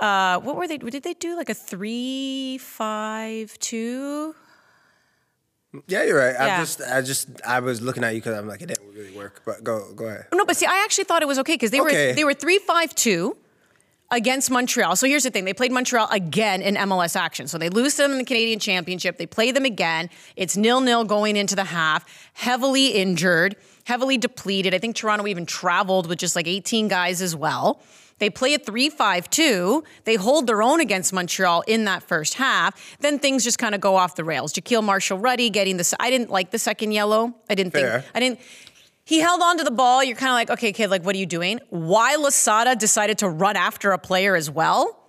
Uh, 0.00 0.38
what 0.40 0.56
were 0.56 0.68
they? 0.68 0.78
Did 0.78 1.02
they 1.02 1.14
do 1.14 1.36
like 1.36 1.48
a 1.48 1.54
three-five-two? 1.54 4.34
Yeah, 5.86 6.04
you're 6.04 6.16
right. 6.18 6.34
Yeah. 6.34 6.56
I 6.56 6.60
just, 6.60 6.80
I 6.80 7.02
just, 7.02 7.28
I 7.46 7.60
was 7.60 7.82
looking 7.82 8.02
at 8.02 8.14
you 8.14 8.20
because 8.20 8.38
I'm 8.38 8.48
like, 8.48 8.62
it 8.62 8.68
didn't 8.68 8.90
really 8.94 9.14
work. 9.16 9.42
But 9.44 9.62
go, 9.62 9.92
go 9.94 10.06
ahead. 10.06 10.26
No, 10.32 10.44
but 10.46 10.56
see, 10.56 10.64
I 10.66 10.82
actually 10.84 11.04
thought 11.04 11.20
it 11.22 11.28
was 11.28 11.38
okay 11.40 11.54
because 11.54 11.70
they 11.70 11.80
Okay. 11.80 12.08
were 12.08 12.14
they 12.14 12.24
were 12.24 12.34
three-five-two 12.34 13.36
against 14.10 14.50
Montreal. 14.50 14.96
So 14.96 15.06
here's 15.06 15.24
the 15.24 15.30
thing: 15.30 15.44
they 15.44 15.54
played 15.54 15.72
Montreal 15.72 16.08
again 16.10 16.62
in 16.62 16.74
MLS 16.76 17.16
action. 17.16 17.46
So 17.48 17.58
they 17.58 17.68
lose 17.68 17.94
them 17.96 18.12
in 18.12 18.18
the 18.18 18.24
Canadian 18.24 18.58
Championship. 18.58 19.18
They 19.18 19.26
play 19.26 19.50
them 19.50 19.64
again. 19.64 20.10
It's 20.36 20.56
nil-nil 20.56 21.04
going 21.04 21.36
into 21.36 21.54
the 21.56 21.64
half. 21.64 22.04
Heavily 22.34 22.88
injured, 22.88 23.56
heavily 23.84 24.18
depleted. 24.18 24.74
I 24.74 24.78
think 24.78 24.96
Toronto 24.96 25.26
even 25.26 25.46
traveled 25.46 26.06
with 26.08 26.18
just 26.18 26.36
like 26.36 26.46
18 26.46 26.88
guys 26.88 27.20
as 27.22 27.34
well. 27.36 27.80
They 28.18 28.30
play 28.30 28.54
a 28.54 28.58
3 28.58 28.90
5 28.90 29.30
2. 29.30 29.84
They 30.04 30.16
hold 30.16 30.46
their 30.46 30.62
own 30.62 30.80
against 30.80 31.12
Montreal 31.12 31.62
in 31.66 31.84
that 31.84 32.02
first 32.02 32.34
half. 32.34 32.96
Then 33.00 33.18
things 33.18 33.44
just 33.44 33.58
kind 33.58 33.74
of 33.74 33.80
go 33.80 33.96
off 33.96 34.16
the 34.16 34.24
rails. 34.24 34.52
Jahkeele 34.52 34.82
Marshall-Rutty 34.82 35.50
getting 35.50 35.76
the. 35.76 35.96
I 36.00 36.10
didn't 36.10 36.30
like 36.30 36.50
the 36.50 36.58
second 36.58 36.92
yellow. 36.92 37.34
I 37.48 37.54
didn't 37.54 37.72
Fair. 37.72 38.00
think. 38.00 38.16
I 38.16 38.20
didn't. 38.20 38.40
He 39.08 39.20
held 39.20 39.40
on 39.40 39.56
to 39.56 39.64
the 39.64 39.70
ball. 39.70 40.04
You're 40.04 40.16
kind 40.16 40.28
of 40.28 40.34
like, 40.34 40.50
okay, 40.50 40.70
kid, 40.70 40.90
like, 40.90 41.02
what 41.02 41.16
are 41.16 41.18
you 41.18 41.24
doing? 41.24 41.60
Why 41.70 42.16
Losada 42.16 42.76
decided 42.76 43.16
to 43.18 43.28
run 43.30 43.56
after 43.56 43.92
a 43.92 43.98
player 43.98 44.36
as 44.36 44.50
well? 44.50 45.02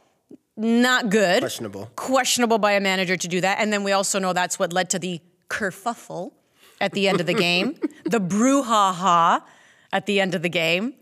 Not 0.55 1.09
good. 1.09 1.41
Questionable. 1.41 1.91
Questionable 1.97 2.59
by 2.59 2.71
a 2.71 2.79
manager 2.79 3.17
to 3.17 3.27
do 3.27 3.41
that. 3.41 3.59
And 3.59 3.73
then 3.73 3.83
we 3.83 3.91
also 3.91 4.17
know 4.17 4.31
that's 4.31 4.57
what 4.57 4.71
led 4.71 4.89
to 4.91 4.99
the 4.99 5.19
kerfuffle 5.49 6.31
at 6.79 6.93
the 6.93 7.09
end 7.09 7.19
of 7.19 7.27
the 7.27 7.33
game, 7.33 7.75
the 8.05 8.21
brouhaha 8.21 9.43
at 9.91 10.05
the 10.05 10.21
end 10.21 10.33
of 10.33 10.43
the 10.43 10.49
game 10.49 10.93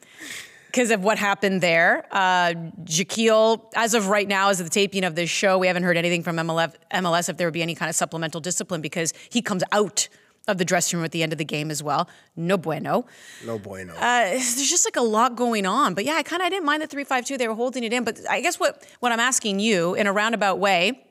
because 0.65 0.89
of 0.89 1.03
what 1.03 1.19
happened 1.19 1.61
there. 1.61 2.03
Uh, 2.11 2.55
Jahkeele, 2.83 3.63
as 3.75 3.93
of 3.93 4.07
right 4.07 4.27
now, 4.27 4.49
as 4.49 4.59
of 4.59 4.65
the 4.65 4.71
taping 4.71 5.03
of 5.03 5.13
this 5.13 5.29
show, 5.29 5.59
we 5.59 5.67
haven't 5.67 5.83
heard 5.83 5.97
anything 5.97 6.23
from 6.23 6.37
MLF, 6.37 6.73
MLS 6.95 7.29
if 7.29 7.37
there 7.37 7.45
would 7.45 7.53
be 7.53 7.61
any 7.61 7.75
kind 7.75 7.89
of 7.91 7.95
supplemental 7.95 8.41
discipline 8.41 8.81
because 8.81 9.13
he 9.29 9.43
comes 9.43 9.63
out 9.71 10.07
of 10.47 10.57
the 10.57 10.65
dressing 10.65 10.97
room 10.97 11.05
at 11.05 11.11
the 11.11 11.23
end 11.23 11.31
of 11.31 11.37
the 11.37 11.45
game 11.45 11.69
as 11.69 11.83
well. 11.83 12.09
No 12.35 12.57
bueno. 12.57 13.05
No 13.45 13.59
bueno. 13.59 13.93
Uh, 13.95 14.29
there's 14.29 14.69
just 14.69 14.85
like 14.85 14.95
a 14.95 15.01
lot 15.01 15.35
going 15.35 15.65
on. 15.65 15.93
But 15.93 16.05
yeah, 16.05 16.15
I 16.15 16.23
kind 16.23 16.41
of 16.41 16.49
didn't 16.49 16.65
mind 16.65 16.81
the 16.81 16.87
three 16.87 17.03
five 17.03 17.25
two. 17.25 17.37
They 17.37 17.47
were 17.47 17.55
holding 17.55 17.83
it 17.83 17.93
in. 17.93 18.03
But 18.03 18.19
I 18.29 18.41
guess 18.41 18.59
what 18.59 18.85
what 18.99 19.11
I'm 19.11 19.19
asking 19.19 19.59
you 19.59 19.93
in 19.95 20.07
a 20.07 20.13
roundabout 20.13 20.59
way 20.59 21.03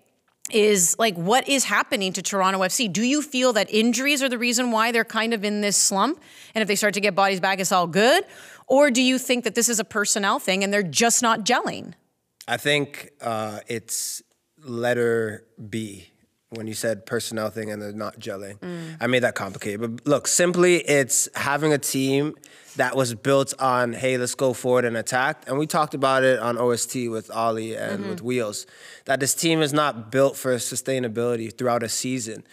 is 0.51 0.97
like 0.99 1.17
what 1.17 1.49
is 1.49 1.65
happening 1.65 2.13
to 2.15 2.23
Toronto 2.23 2.61
FC? 2.61 2.93
Do 2.93 3.03
you 3.03 3.23
feel 3.23 3.53
that 3.55 3.69
injuries 3.71 4.23
are 4.23 4.29
the 4.29 4.39
reason 4.39 4.71
why 4.71 4.93
they're 4.93 5.05
kind 5.05 5.35
of 5.35 5.45
in 5.45 5.61
this 5.61 5.77
slump? 5.77 6.21
And 6.55 6.63
if 6.63 6.69
they 6.69 6.77
start 6.77 6.95
to 6.95 7.01
get 7.01 7.15
bodies 7.15 7.41
back, 7.41 7.61
it's 7.61 7.73
all 7.73 7.87
good? 7.87 8.25
Or 8.67 8.91
do 8.91 9.03
you 9.03 9.19
think 9.19 9.45
that 9.45 9.55
this 9.55 9.69
is 9.69 9.79
a 9.79 9.85
personnel 9.85 10.39
thing 10.39 10.65
and 10.65 10.73
they're 10.73 10.83
just 10.83 11.23
not 11.23 11.45
gelling? 11.45 11.95
I 12.49 12.57
think 12.57 13.11
uh, 13.21 13.61
it's 13.67 14.23
letter 14.63 15.45
B 15.69 16.11
when 16.57 16.67
you 16.67 16.75
said 16.75 17.07
personnel 17.07 17.51
thing 17.51 17.71
and 17.71 17.81
they're 17.81 17.93
not 17.93 18.19
gelling. 18.19 18.59
Mm. 18.59 18.97
I 19.01 19.07
made 19.07 19.23
that 19.23 19.35
complicated. 19.35 19.81
But 19.81 20.07
look, 20.07 20.27
simply 20.27 20.77
it's 20.77 21.29
having 21.35 21.73
a 21.73 21.79
team 21.79 22.35
that 22.77 22.95
was 22.95 23.15
built 23.15 23.55
on, 23.59 23.93
hey, 23.93 24.19
let's 24.19 24.35
go 24.35 24.53
forward 24.53 24.85
and 24.85 24.97
attack. 24.97 25.45
And 25.47 25.59
we 25.59 25.67
talked 25.67 25.95
about 25.95 26.25
it 26.25 26.39
on 26.39 26.59
OST 26.59 27.09
with 27.09 27.31
Ollie 27.31 27.77
and 27.77 28.01
mm-hmm. 28.01 28.11
with 28.11 28.23
Wheels, 28.23 28.67
that 29.07 29.21
this 29.21 29.35
team 29.35 29.63
is 29.63 29.73
not 29.73 30.11
built 30.11 30.37
for 30.37 30.55
sustainability 30.57 31.57
throughout 31.57 31.83
a 31.83 31.89
season. 31.89 32.45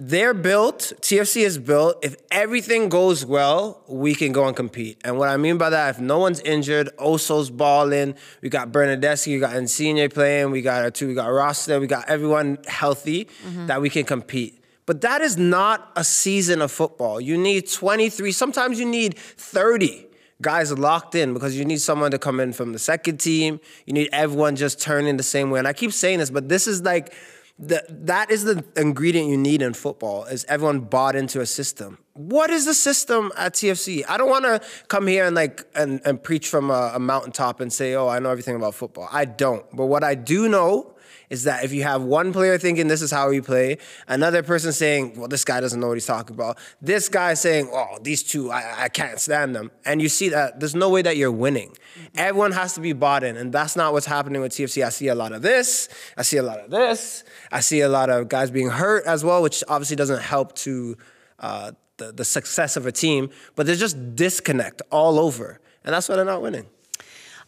They're 0.00 0.32
built, 0.32 0.92
TFC 1.00 1.42
is 1.42 1.58
built. 1.58 1.98
If 2.04 2.16
everything 2.30 2.88
goes 2.88 3.26
well, 3.26 3.82
we 3.88 4.14
can 4.14 4.30
go 4.30 4.46
and 4.46 4.54
compete. 4.54 5.00
And 5.04 5.18
what 5.18 5.28
I 5.28 5.36
mean 5.36 5.58
by 5.58 5.70
that, 5.70 5.96
if 5.96 6.00
no 6.00 6.18
one's 6.18 6.40
injured, 6.40 6.90
Oso's 6.98 7.50
balling, 7.50 8.14
we 8.40 8.48
got 8.48 8.70
Bernardeschi, 8.70 9.34
we 9.34 9.40
got 9.40 9.56
Insigne 9.56 10.08
playing, 10.08 10.52
we 10.52 10.62
got 10.62 10.84
our 10.84 10.92
two, 10.92 11.08
we 11.08 11.14
got 11.14 11.26
Rasta, 11.26 11.80
we 11.80 11.88
got 11.88 12.08
everyone 12.08 12.58
healthy, 12.68 13.24
mm-hmm. 13.24 13.66
that 13.66 13.80
we 13.80 13.90
can 13.90 14.04
compete. 14.04 14.62
But 14.86 15.00
that 15.00 15.20
is 15.20 15.36
not 15.36 15.90
a 15.96 16.04
season 16.04 16.62
of 16.62 16.70
football. 16.70 17.20
You 17.20 17.36
need 17.36 17.68
23, 17.68 18.30
sometimes 18.30 18.78
you 18.78 18.86
need 18.86 19.18
30 19.18 20.06
guys 20.40 20.70
locked 20.72 21.16
in 21.16 21.34
because 21.34 21.58
you 21.58 21.64
need 21.64 21.80
someone 21.80 22.12
to 22.12 22.20
come 22.20 22.38
in 22.38 22.52
from 22.52 22.72
the 22.72 22.78
second 22.78 23.18
team. 23.18 23.58
You 23.84 23.94
need 23.94 24.10
everyone 24.12 24.54
just 24.54 24.80
turning 24.80 25.16
the 25.16 25.24
same 25.24 25.50
way. 25.50 25.58
And 25.58 25.66
I 25.66 25.72
keep 25.72 25.92
saying 25.92 26.20
this, 26.20 26.30
but 26.30 26.48
this 26.48 26.68
is 26.68 26.82
like, 26.82 27.12
the, 27.58 27.84
that 27.88 28.30
is 28.30 28.44
the 28.44 28.64
ingredient 28.76 29.28
you 29.28 29.36
need 29.36 29.62
in 29.62 29.74
football 29.74 30.24
is 30.24 30.44
everyone 30.48 30.80
bought 30.80 31.16
into 31.16 31.40
a 31.40 31.46
system. 31.46 31.98
What 32.14 32.50
is 32.50 32.64
the 32.66 32.74
system 32.74 33.30
at 33.36 33.54
tfc 33.54 34.04
i 34.08 34.16
don't 34.16 34.28
want 34.28 34.44
to 34.44 34.60
come 34.88 35.06
here 35.06 35.24
and 35.24 35.36
like 35.36 35.64
and, 35.74 36.00
and 36.04 36.20
preach 36.20 36.48
from 36.48 36.70
a, 36.70 36.92
a 36.94 36.98
mountaintop 36.98 37.60
and 37.60 37.72
say 37.72 37.94
oh 37.94 38.08
i 38.08 38.18
know 38.18 38.30
everything 38.30 38.56
about 38.56 38.74
football. 38.74 39.08
I 39.12 39.24
don't. 39.24 39.64
But 39.74 39.86
what 39.86 40.02
i 40.02 40.14
do 40.16 40.48
know 40.48 40.94
is 41.30 41.44
that 41.44 41.64
if 41.64 41.72
you 41.72 41.82
have 41.82 42.02
one 42.02 42.32
player 42.32 42.58
thinking 42.58 42.88
this 42.88 43.02
is 43.02 43.10
how 43.10 43.28
we 43.28 43.40
play, 43.40 43.78
another 44.06 44.42
person 44.42 44.72
saying, 44.72 45.18
well, 45.18 45.28
this 45.28 45.44
guy 45.44 45.60
doesn't 45.60 45.80
know 45.80 45.88
what 45.88 45.94
he's 45.94 46.06
talking 46.06 46.34
about, 46.34 46.58
this 46.80 47.08
guy 47.08 47.34
saying, 47.34 47.70
oh, 47.72 47.98
these 48.02 48.22
two, 48.22 48.50
I, 48.50 48.84
I 48.84 48.88
can't 48.88 49.20
stand 49.20 49.54
them. 49.54 49.70
And 49.84 50.00
you 50.00 50.08
see 50.08 50.28
that 50.30 50.60
there's 50.60 50.74
no 50.74 50.88
way 50.88 51.02
that 51.02 51.16
you're 51.16 51.32
winning. 51.32 51.76
Everyone 52.14 52.52
has 52.52 52.74
to 52.74 52.80
be 52.80 52.92
bought 52.92 53.24
in, 53.24 53.36
and 53.36 53.52
that's 53.52 53.76
not 53.76 53.92
what's 53.92 54.06
happening 54.06 54.40
with 54.40 54.52
TFC. 54.52 54.84
I 54.84 54.88
see 54.88 55.08
a 55.08 55.14
lot 55.14 55.32
of 55.32 55.42
this, 55.42 55.88
I 56.16 56.22
see 56.22 56.36
a 56.36 56.42
lot 56.42 56.60
of 56.60 56.70
this, 56.70 57.24
I 57.52 57.60
see 57.60 57.80
a 57.80 57.88
lot 57.88 58.10
of 58.10 58.28
guys 58.28 58.50
being 58.50 58.70
hurt 58.70 59.04
as 59.06 59.24
well, 59.24 59.42
which 59.42 59.62
obviously 59.68 59.96
doesn't 59.96 60.22
help 60.22 60.54
to 60.56 60.96
uh, 61.40 61.72
the, 61.98 62.12
the 62.12 62.24
success 62.24 62.76
of 62.76 62.86
a 62.86 62.92
team, 62.92 63.30
but 63.54 63.66
there's 63.66 63.80
just 63.80 64.16
disconnect 64.16 64.82
all 64.90 65.18
over. 65.18 65.60
And 65.84 65.94
that's 65.94 66.08
why 66.08 66.16
they're 66.16 66.24
not 66.24 66.42
winning. 66.42 66.66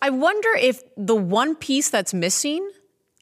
I 0.02 0.10
wonder 0.10 0.50
if 0.56 0.82
the 0.96 1.14
one 1.14 1.54
piece 1.54 1.90
that's 1.90 2.14
missing 2.14 2.68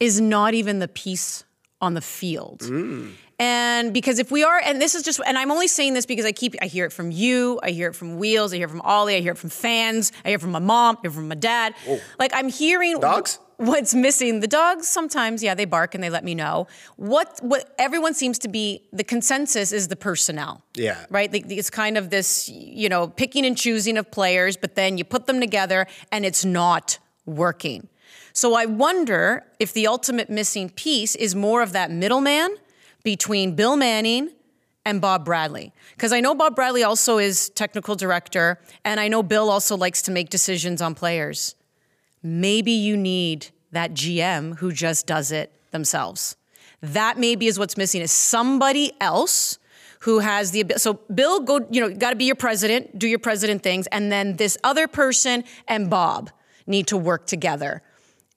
is 0.00 0.20
not 0.20 0.54
even 0.54 0.78
the 0.78 0.88
piece 0.88 1.44
on 1.80 1.94
the 1.94 2.00
field. 2.00 2.62
And 3.40 3.94
because 3.94 4.18
if 4.18 4.32
we 4.32 4.42
are, 4.42 4.60
and 4.64 4.82
this 4.82 4.96
is 4.96 5.04
just, 5.04 5.20
and 5.24 5.38
I'm 5.38 5.52
only 5.52 5.68
saying 5.68 5.94
this 5.94 6.06
because 6.06 6.24
I 6.24 6.32
keep, 6.32 6.56
I 6.60 6.66
hear 6.66 6.86
it 6.86 6.92
from 6.92 7.12
you, 7.12 7.60
I 7.62 7.70
hear 7.70 7.88
it 7.88 7.94
from 7.94 8.18
Wheels, 8.18 8.52
I 8.52 8.56
hear 8.56 8.66
it 8.66 8.70
from 8.70 8.80
Ollie, 8.80 9.14
I 9.14 9.20
hear 9.20 9.32
it 9.32 9.38
from 9.38 9.50
fans, 9.50 10.10
I 10.24 10.28
hear 10.28 10.36
it 10.36 10.40
from 10.40 10.50
my 10.50 10.58
mom, 10.58 10.96
I 10.96 11.02
hear 11.02 11.10
it 11.12 11.14
from 11.14 11.28
my 11.28 11.36
dad. 11.36 11.74
Oh. 11.86 12.00
Like 12.18 12.32
I'm 12.34 12.48
hearing 12.48 12.98
Dogs? 12.98 13.38
what's 13.58 13.94
missing. 13.94 14.40
The 14.40 14.48
dogs 14.48 14.88
sometimes, 14.88 15.42
yeah, 15.42 15.54
they 15.54 15.66
bark 15.66 15.94
and 15.94 16.02
they 16.02 16.10
let 16.10 16.24
me 16.24 16.34
know. 16.34 16.66
What 16.96 17.38
what 17.40 17.74
everyone 17.78 18.14
seems 18.14 18.40
to 18.40 18.48
be 18.48 18.88
the 18.92 19.04
consensus 19.04 19.70
is 19.70 19.86
the 19.86 19.96
personnel. 19.96 20.64
Yeah. 20.74 21.04
Right? 21.08 21.32
Like, 21.32 21.44
It's 21.48 21.70
kind 21.70 21.96
of 21.96 22.10
this, 22.10 22.48
you 22.48 22.88
know, 22.88 23.06
picking 23.06 23.46
and 23.46 23.56
choosing 23.56 23.98
of 23.98 24.10
players, 24.10 24.56
but 24.56 24.74
then 24.74 24.98
you 24.98 25.04
put 25.04 25.26
them 25.26 25.38
together 25.38 25.86
and 26.10 26.26
it's 26.26 26.44
not 26.44 26.98
working. 27.24 27.88
So 28.38 28.54
I 28.54 28.66
wonder 28.66 29.44
if 29.58 29.72
the 29.72 29.88
ultimate 29.88 30.30
missing 30.30 30.70
piece 30.70 31.16
is 31.16 31.34
more 31.34 31.60
of 31.60 31.72
that 31.72 31.90
middleman 31.90 32.54
between 33.02 33.56
Bill 33.56 33.76
Manning 33.76 34.30
and 34.84 35.00
Bob 35.00 35.24
Bradley. 35.24 35.72
Because 35.96 36.12
I 36.12 36.20
know 36.20 36.36
Bob 36.36 36.54
Bradley 36.54 36.84
also 36.84 37.18
is 37.18 37.48
technical 37.48 37.96
director, 37.96 38.60
and 38.84 39.00
I 39.00 39.08
know 39.08 39.24
Bill 39.24 39.50
also 39.50 39.76
likes 39.76 40.02
to 40.02 40.12
make 40.12 40.30
decisions 40.30 40.80
on 40.80 40.94
players. 40.94 41.56
Maybe 42.22 42.70
you 42.70 42.96
need 42.96 43.48
that 43.72 43.92
GM 43.94 44.58
who 44.58 44.70
just 44.70 45.08
does 45.08 45.32
it 45.32 45.52
themselves. 45.72 46.36
That 46.80 47.18
maybe 47.18 47.48
is 47.48 47.58
what's 47.58 47.76
missing 47.76 48.02
is 48.02 48.12
somebody 48.12 48.92
else 49.00 49.58
who 50.02 50.20
has 50.20 50.52
the 50.52 50.60
ability. 50.60 50.78
so 50.78 51.00
Bill 51.12 51.40
go 51.40 51.66
you 51.72 51.80
know 51.80 51.92
got 51.92 52.10
to 52.10 52.16
be 52.16 52.26
your 52.26 52.36
president, 52.36 53.00
do 53.00 53.08
your 53.08 53.18
president 53.18 53.64
things 53.64 53.88
and 53.88 54.12
then 54.12 54.36
this 54.36 54.56
other 54.62 54.86
person 54.86 55.42
and 55.66 55.90
Bob 55.90 56.30
need 56.68 56.86
to 56.86 56.96
work 56.96 57.26
together 57.26 57.82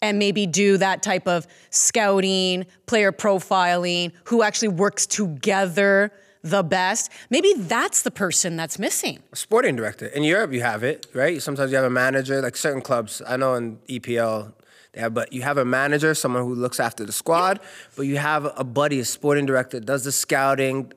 and 0.01 0.17
maybe 0.17 0.48
do 0.48 0.77
that 0.77 1.03
type 1.03 1.27
of 1.27 1.48
scouting, 1.70 2.65
player 2.86 3.12
profiling, 3.12 4.12
who 4.25 4.43
actually 4.43 4.70
works 4.70 5.05
together 5.05 6.12
the 6.43 6.63
best. 6.63 7.12
Maybe 7.29 7.53
that's 7.55 8.01
the 8.01 8.12
person 8.12 8.55
that's 8.55 8.79
missing. 8.79 9.20
Sporting 9.34 9.75
director. 9.75 10.08
In 10.08 10.24
Europe, 10.24 10.53
you 10.53 10.62
have 10.62 10.84
it, 10.84 11.05
right? 11.13 11.41
Sometimes 11.41 11.72
you 11.72 11.77
have 11.77 11.86
a 11.86 11.89
manager, 11.89 12.41
like 12.41 12.55
certain 12.55 12.81
clubs. 12.81 13.22
I 13.27 13.38
know 13.38 13.55
in 13.55 13.77
EPL, 13.88 14.53
they 14.93 15.01
have, 15.01 15.13
but 15.13 15.31
you 15.31 15.43
have 15.43 15.58
a 15.58 15.65
manager, 15.65 16.13
someone 16.13 16.43
who 16.43 16.53
looks 16.53 16.79
after 16.79 17.05
the 17.05 17.12
squad, 17.12 17.60
yeah. 17.62 17.67
but 17.96 18.03
you 18.03 18.17
have 18.17 18.51
a 18.58 18.63
buddy, 18.63 19.00
a 19.00 19.05
sporting 19.05 19.46
director, 19.46 19.79
does 19.79 20.03
the 20.03 20.12
scouting, 20.12 20.91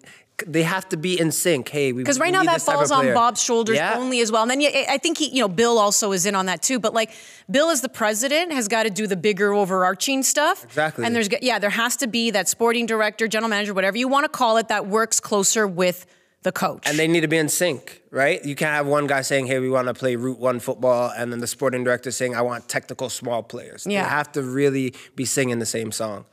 they 0.47 0.62
have 0.62 0.88
to 0.88 0.97
be 0.97 1.19
in 1.19 1.31
sync. 1.31 1.69
Hey, 1.69 1.93
because 1.93 2.19
right 2.19 2.33
now 2.33 2.43
that 2.43 2.61
falls 2.61 2.91
on 2.91 3.12
Bob's 3.14 3.43
shoulders 3.43 3.76
yeah. 3.76 3.97
only 3.97 4.21
as 4.21 4.33
well. 4.33 4.43
And 4.43 4.50
then 4.50 4.61
yeah, 4.61 4.87
I 4.88 4.99
think 4.99 5.19
he, 5.19 5.29
you 5.29 5.41
know, 5.41 5.49
Bill 5.49 5.79
also 5.79 6.12
is 6.12 6.26
in 6.26 6.35
on 6.35 6.47
that 6.47 6.62
too. 6.62 6.79
But 6.79 6.93
like 6.93 7.11
Bill 7.50 7.71
as 7.71 7.83
the 7.83 7.88
president 7.88 8.53
has 8.53 8.69
got 8.69 8.83
to 8.85 8.91
do 8.91 9.07
the 9.07 9.17
bigger 9.17 9.53
overarching 9.53 10.23
stuff. 10.23 10.64
Exactly. 10.64 11.05
And 11.05 11.14
there's 11.14 11.29
yeah, 11.41 11.59
there 11.59 11.71
has 11.71 11.97
to 11.99 12.07
be 12.07 12.31
that 12.33 12.49
sporting 12.49 12.87
director, 12.87 13.29
general 13.29 13.49
manager, 13.49 13.75
whatever 13.75 13.97
you 13.97 14.09
want 14.09 14.25
to 14.25 14.29
call 14.29 14.57
it, 14.57 14.69
that 14.69 14.87
works 14.87 15.21
closer 15.21 15.67
with 15.67 16.07
the 16.43 16.53
coach. 16.53 16.83
And 16.87 16.99
they 16.99 17.09
need 17.09 17.23
to 17.23 17.29
be 17.29 17.38
in 17.38 17.49
sync, 17.49 18.03
right? 18.11 18.45
You 18.45 18.55
can't 18.55 18.73
have 18.73 18.87
one 18.87 19.07
guy 19.07 19.23
saying, 19.23 19.47
"Hey, 19.47 19.61
we 19.61 19.71
want 19.71 19.88
to 19.88 19.95
play 19.95 20.17
Route 20.17 20.38
One 20.38 20.61
football," 20.61 21.12
and 21.17 21.33
then 21.33 21.41
the 21.41 21.47
sporting 21.47 21.85
director 21.85 22.11
saying, 22.11 22.35
"I 22.35 22.43
want 22.43 22.69
technical 22.69 23.09
small 23.09 23.43
players." 23.43 23.87
Yeah. 23.88 24.03
They 24.03 24.09
have 24.09 24.33
to 24.33 24.43
really 24.43 24.95
be 25.17 25.25
singing 25.25 25.59
the 25.59 25.67
same 25.67 25.91
song. 25.91 26.26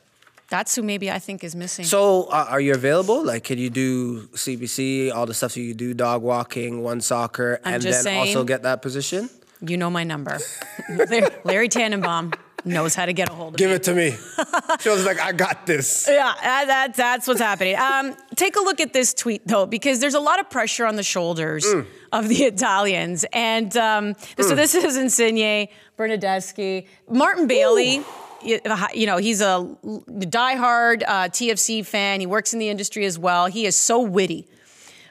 That's 0.52 0.76
who 0.76 0.84
maybe 0.84 1.10
I 1.10 1.18
think 1.18 1.46
is 1.46 1.56
missing. 1.56 1.86
So, 1.86 2.24
uh, 2.24 2.48
are 2.50 2.60
you 2.60 2.74
available? 2.74 3.24
Like, 3.24 3.46
can 3.46 3.58
you 3.58 3.70
do 3.70 4.28
CBC, 4.28 5.10
all 5.10 5.26
the 5.26 5.34
stuff 5.34 5.54
that 5.54 5.62
you 5.62 5.74
do, 5.74 5.94
dog 5.94 6.22
walking, 6.22 6.84
one 6.84 7.00
soccer, 7.00 7.62
I'm 7.64 7.76
and 7.76 7.84
then 7.84 7.94
saying, 7.94 8.20
also 8.20 8.44
get 8.44 8.64
that 8.64 8.82
position? 8.82 9.30
You 9.62 9.78
know 9.78 9.90
my 9.90 10.04
number. 10.04 10.40
Larry 11.46 11.70
Tanenbaum 11.70 12.36
knows 12.66 12.96
how 12.96 13.06
to 13.06 13.14
get 13.14 13.30
a 13.30 13.34
hold 13.34 13.54
of 13.54 13.60
Give 13.60 13.70
me. 13.70 13.76
it 13.78 13.84
to 13.84 13.94
me. 13.94 14.12
she 14.82 14.90
was 14.90 15.06
like, 15.06 15.22
I 15.22 15.32
got 15.32 15.66
this. 15.66 16.06
Yeah, 16.12 16.34
that, 16.42 16.96
that's 16.96 17.28
what's 17.28 17.40
happening. 17.40 17.78
Um, 17.78 18.18
take 18.36 18.58
a 18.58 18.62
look 18.62 18.82
at 18.82 18.92
this 18.92 19.14
tweet, 19.14 19.48
though, 19.48 19.66
because 19.66 20.02
there's 20.02 20.16
a 20.16 20.20
lot 20.20 20.42
of 20.42 20.50
pressure 20.50 20.86
on 20.86 20.98
the 20.98 21.04
shoulders 21.04 21.64
mm. 21.64 21.88
of 22.12 22.28
the 22.28 22.44
Italians. 22.44 23.24
And 23.32 23.76
um, 23.78 24.16
mm. 24.16 24.44
so 24.44 24.54
this 24.54 24.76
is 24.76 24.98
Insigne, 24.98 25.70
Bernardeschi, 25.98 26.88
Martin 27.10 27.48
Bailey. 27.48 28.00
Ooh 28.00 28.06
you 28.44 29.06
know, 29.06 29.18
he's 29.18 29.42
a 29.42 29.76
diehard 29.84 31.04
uh, 31.08 31.30
TFC 31.30 31.86
fan. 31.86 32.20
He 32.20 32.26
works 32.26 32.54
in 32.54 32.60
the 32.60 32.70
industry 32.70 33.06
as 33.06 33.18
well. 33.18 33.48
He 33.48 33.66
is 33.66 33.76
so 33.76 34.00
witty. 34.02 34.48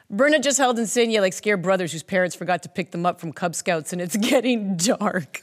Berna 0.09 0.39
just 0.39 0.57
held 0.57 0.77
Insigne 0.77 1.21
like 1.21 1.33
scared 1.33 1.61
brothers 1.61 1.93
whose 1.93 2.03
parents 2.03 2.35
forgot 2.35 2.63
to 2.63 2.69
pick 2.69 2.91
them 2.91 3.05
up 3.05 3.19
from 3.21 3.31
Cub 3.31 3.55
Scouts, 3.55 3.93
and 3.93 4.01
it's 4.01 4.15
getting 4.29 4.75
dark. 4.75 5.41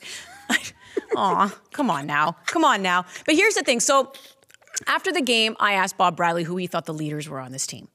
Aw, 1.17 1.59
come 1.73 1.91
on 1.91 2.07
now. 2.07 2.37
Come 2.47 2.65
on 2.65 2.83
now. 2.83 3.07
But 3.25 3.35
here's 3.35 3.55
the 3.55 3.63
thing. 3.63 3.81
So 3.81 4.13
after 4.87 5.13
the 5.13 5.23
game, 5.23 5.57
I 5.59 5.73
asked 5.73 5.97
Bob 5.97 6.17
Bradley 6.17 6.45
who 6.45 6.57
he 6.57 6.67
thought 6.67 6.85
the 6.85 6.95
leaders 6.95 7.29
were 7.29 7.41
on 7.41 7.53
this 7.53 7.67
team. 7.67 7.89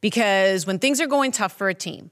Because 0.00 0.66
when 0.66 0.78
things 0.78 1.00
are 1.00 1.06
going 1.06 1.32
tough 1.32 1.52
for 1.52 1.68
a 1.68 1.74
team, 1.74 2.10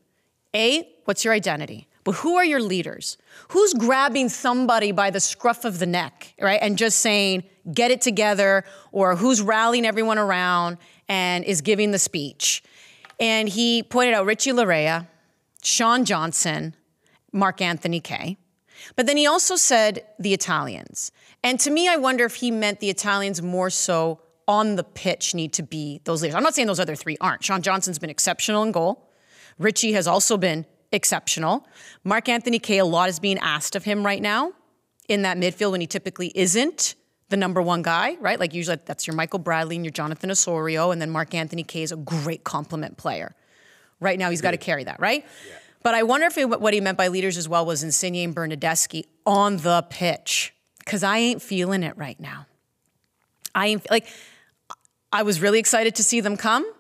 A, 0.55 0.89
what's 1.05 1.25
your 1.25 1.35
identity? 1.35 1.87
But 2.05 2.17
who 2.17 2.37
are 2.37 2.45
your 2.45 2.61
leaders? 2.61 3.17
Who's 3.49 3.73
grabbing 3.73 4.29
somebody 4.29 4.93
by 4.93 5.11
the 5.11 5.21
scruff 5.21 5.65
of 5.65 5.79
the 5.79 5.87
neck, 5.87 6.35
right? 6.41 6.61
And 6.63 6.77
just 6.77 7.01
saying, 7.01 7.45
get 7.73 7.91
it 7.91 8.03
together, 8.03 8.65
or 8.93 9.17
who's 9.17 9.41
rallying 9.41 9.87
everyone 9.87 10.19
around 10.19 10.77
and 11.09 11.45
is 11.45 11.63
giving 11.63 11.91
the 11.91 11.99
speech. 11.99 12.63
And 13.19 13.49
he 13.49 13.83
pointed 13.83 14.15
out 14.15 14.27
Richie 14.27 14.53
Laryea, 14.53 15.07
Sean 15.63 16.05
Johnson, 16.05 16.75
Mark 17.33 17.63
Anthony 17.63 18.01
Kaye. 18.01 18.37
But 18.97 19.07
then 19.07 19.17
he 19.17 19.27
also 19.27 19.57
said 19.57 20.05
the 20.19 20.35
Italians. 20.35 21.11
And 21.43 21.59
to 21.61 21.71
me, 21.71 21.89
I 21.89 21.97
wonder 21.97 22.25
if 22.25 22.37
he 22.37 22.51
meant 22.51 22.81
the 22.81 22.91
Italians 22.91 23.41
more 23.41 23.71
so 23.71 24.21
on 24.47 24.77
the 24.77 24.85
pitch 24.85 25.35
need 25.35 25.55
to 25.55 25.63
be 25.63 26.03
those 26.05 26.21
leaders. 26.21 26.35
I'm 26.35 26.43
not 26.43 26.55
saying 26.55 26.69
those 26.69 26.81
other 26.81 26.97
three 26.97 27.17
aren't. 27.21 27.43
Sean 27.43 27.63
Johnson's 27.63 27.99
been 27.99 28.11
exceptional 28.11 28.63
in 28.63 28.73
goal. 28.73 29.11
Richie 29.59 29.93
has 29.93 30.07
also 30.07 30.37
been 30.37 30.67
exceptional. 30.95 31.67
Mark 32.05 32.29
Anthony 32.29 32.59
Kaye, 32.59 32.79
a 32.79 32.85
lot 32.85 33.09
is 33.09 33.19
being 33.19 33.39
asked 33.39 33.77
of 33.77 33.85
him 33.85 34.05
right 34.05 34.23
now 34.23 34.53
in 35.09 35.23
that 35.23 35.37
midfield 35.37 35.73
when 35.73 35.81
he 35.81 35.87
typically 35.87 36.33
isn't 36.35 36.95
the 37.29 37.37
number 37.37 37.61
one 37.61 37.83
guy, 37.83 38.17
right? 38.21 38.39
Like 38.39 38.55
usually 38.55 38.79
that's 38.85 39.07
your 39.07 39.17
Michael 39.17 39.39
Bradley 39.39 39.77
and 39.77 39.85
your 39.85 39.93
Jonathan 39.93 40.31
Osorio, 40.31 40.91
and 40.91 41.01
then 41.03 41.11
Mark 41.11 41.35
Anthony 41.35 41.65
Kaye 41.65 41.83
is 41.83 41.93
a 41.93 41.97
great 41.97 42.45
complement 42.45 42.97
player. 42.97 43.35
Right 44.01 44.19
now 44.19 44.31
he's 44.31 44.41
got 44.41 44.53
to 44.53 44.57
carry 44.57 44.85
that, 44.85 45.01
right? 45.01 45.25
Yeah. 45.25 45.57
But 45.83 45.95
I 45.95 46.03
wonder 46.03 46.27
if 46.27 46.39
it, 46.39 46.49
what 46.49 46.73
he 46.73 46.81
meant 46.81 46.97
by 46.97 47.09
leaders 47.09 47.37
as 47.37 47.49
well 47.49 47.67
was 47.67 47.83
Insigne 47.83 48.25
and 48.25 48.35
Bernardeschi 48.35 49.05
on 49.27 49.59
the 49.59 49.85
pitch, 49.91 50.55
because 50.79 51.03
I 51.03 51.19
ain't 51.19 51.43
feeling 51.43 51.83
it 51.83 51.97
right 51.97 52.19
now. 52.19 52.47
I 53.55 53.67
ain't 53.69 53.91
like. 53.91 54.07
I 55.13 55.23
was 55.23 55.41
really 55.41 55.61
excited 55.61 55.95
to 55.97 56.03
see 56.03 56.21
them 56.21 56.37
come, 56.37 56.71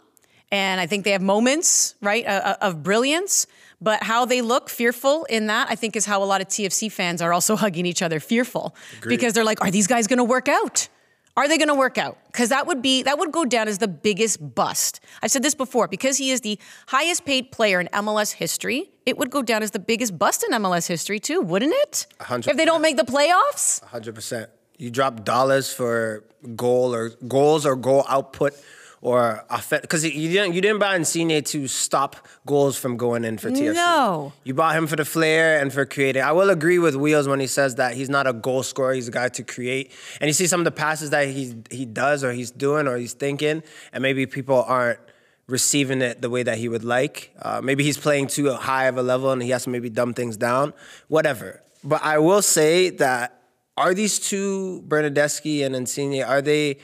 and 0.50 0.80
I 0.80 0.86
think 0.86 1.04
they 1.04 1.12
have 1.12 1.22
moments, 1.22 1.94
right, 2.00 2.26
uh, 2.26 2.56
of 2.60 2.82
brilliance. 2.82 3.46
But 3.84 4.02
how 4.02 4.24
they 4.24 4.40
look 4.40 4.70
fearful 4.70 5.24
in 5.24 5.46
that, 5.46 5.68
I 5.70 5.74
think, 5.74 5.94
is 5.94 6.06
how 6.06 6.22
a 6.22 6.24
lot 6.32 6.40
of 6.40 6.48
TFC 6.48 6.90
fans 6.90 7.20
are 7.20 7.32
also 7.32 7.54
hugging 7.64 7.86
each 7.86 8.02
other 8.02 8.18
fearful 8.18 8.74
Agreed. 8.98 9.16
because 9.16 9.34
they're 9.34 9.44
like, 9.44 9.60
are 9.60 9.70
these 9.70 9.86
guys 9.86 10.06
going 10.06 10.18
to 10.18 10.24
work 10.24 10.48
out? 10.48 10.88
Are 11.36 11.48
they 11.48 11.58
going 11.58 11.68
to 11.68 11.74
work 11.74 11.98
out? 11.98 12.16
Because 12.26 12.48
that 12.50 12.66
would 12.68 12.80
be 12.80 13.02
that 13.02 13.18
would 13.18 13.32
go 13.32 13.44
down 13.44 13.66
as 13.66 13.78
the 13.78 13.88
biggest 13.88 14.54
bust. 14.54 15.00
I've 15.20 15.32
said 15.32 15.42
this 15.42 15.54
before. 15.54 15.88
Because 15.88 16.16
he 16.16 16.30
is 16.30 16.40
the 16.42 16.58
highest 16.86 17.24
paid 17.24 17.50
player 17.50 17.80
in 17.80 17.88
MLS 17.92 18.32
history, 18.32 18.90
it 19.04 19.18
would 19.18 19.30
go 19.30 19.42
down 19.42 19.62
as 19.62 19.72
the 19.72 19.80
biggest 19.80 20.16
bust 20.16 20.44
in 20.44 20.50
MLS 20.62 20.86
history 20.86 21.18
too, 21.18 21.40
wouldn't 21.40 21.74
it? 21.74 22.06
100. 22.18 22.50
If 22.52 22.56
they 22.56 22.64
don't 22.64 22.82
make 22.82 22.96
the 22.96 23.04
playoffs. 23.04 23.82
Hundred 23.84 24.14
percent. 24.14 24.48
You 24.78 24.90
drop 24.90 25.24
dollars 25.24 25.72
for 25.72 26.24
goal 26.54 26.94
or 26.94 27.10
goals 27.26 27.66
or 27.66 27.74
goal 27.76 28.04
output 28.08 28.54
or 29.04 29.44
because 29.82 30.02
you 30.02 30.32
didn't 30.32 30.54
you 30.54 30.62
didn't 30.62 30.78
buy 30.78 30.96
Insigne 30.96 31.42
to 31.42 31.68
stop 31.68 32.26
goals 32.46 32.78
from 32.78 32.96
going 32.96 33.22
in 33.22 33.36
for 33.36 33.50
TFC. 33.50 33.74
No, 33.74 34.32
you 34.44 34.54
bought 34.54 34.74
him 34.74 34.86
for 34.86 34.96
the 34.96 35.04
flair 35.04 35.60
and 35.60 35.70
for 35.70 35.84
creating. 35.84 36.22
I 36.22 36.32
will 36.32 36.48
agree 36.48 36.78
with 36.78 36.96
Wheels 36.96 37.28
when 37.28 37.38
he 37.38 37.46
says 37.46 37.74
that 37.74 37.94
he's 37.94 38.08
not 38.08 38.26
a 38.26 38.32
goal 38.32 38.62
scorer; 38.62 38.94
he's 38.94 39.06
a 39.06 39.10
guy 39.10 39.28
to 39.28 39.44
create. 39.44 39.92
And 40.22 40.28
you 40.28 40.32
see 40.32 40.46
some 40.46 40.58
of 40.58 40.64
the 40.64 40.70
passes 40.70 41.10
that 41.10 41.28
he 41.28 41.54
he 41.70 41.84
does, 41.84 42.24
or 42.24 42.32
he's 42.32 42.50
doing, 42.50 42.88
or 42.88 42.96
he's 42.96 43.12
thinking, 43.12 43.62
and 43.92 44.02
maybe 44.02 44.24
people 44.24 44.64
aren't 44.66 45.00
receiving 45.48 46.00
it 46.00 46.22
the 46.22 46.30
way 46.30 46.42
that 46.42 46.56
he 46.56 46.70
would 46.70 46.82
like. 46.82 47.30
Uh, 47.42 47.60
maybe 47.62 47.84
he's 47.84 47.98
playing 47.98 48.28
too 48.28 48.50
high 48.54 48.86
of 48.86 48.96
a 48.96 49.02
level, 49.02 49.30
and 49.32 49.42
he 49.42 49.50
has 49.50 49.64
to 49.64 49.70
maybe 49.70 49.90
dumb 49.90 50.14
things 50.14 50.38
down. 50.38 50.72
Whatever. 51.08 51.62
But 51.84 52.02
I 52.02 52.16
will 52.16 52.40
say 52.40 52.88
that 52.88 53.42
are 53.76 53.92
these 53.92 54.18
two 54.18 54.82
Bernardeschi 54.88 55.62
and 55.62 55.76
Insigne 55.76 56.22
are 56.22 56.40
they? 56.40 56.78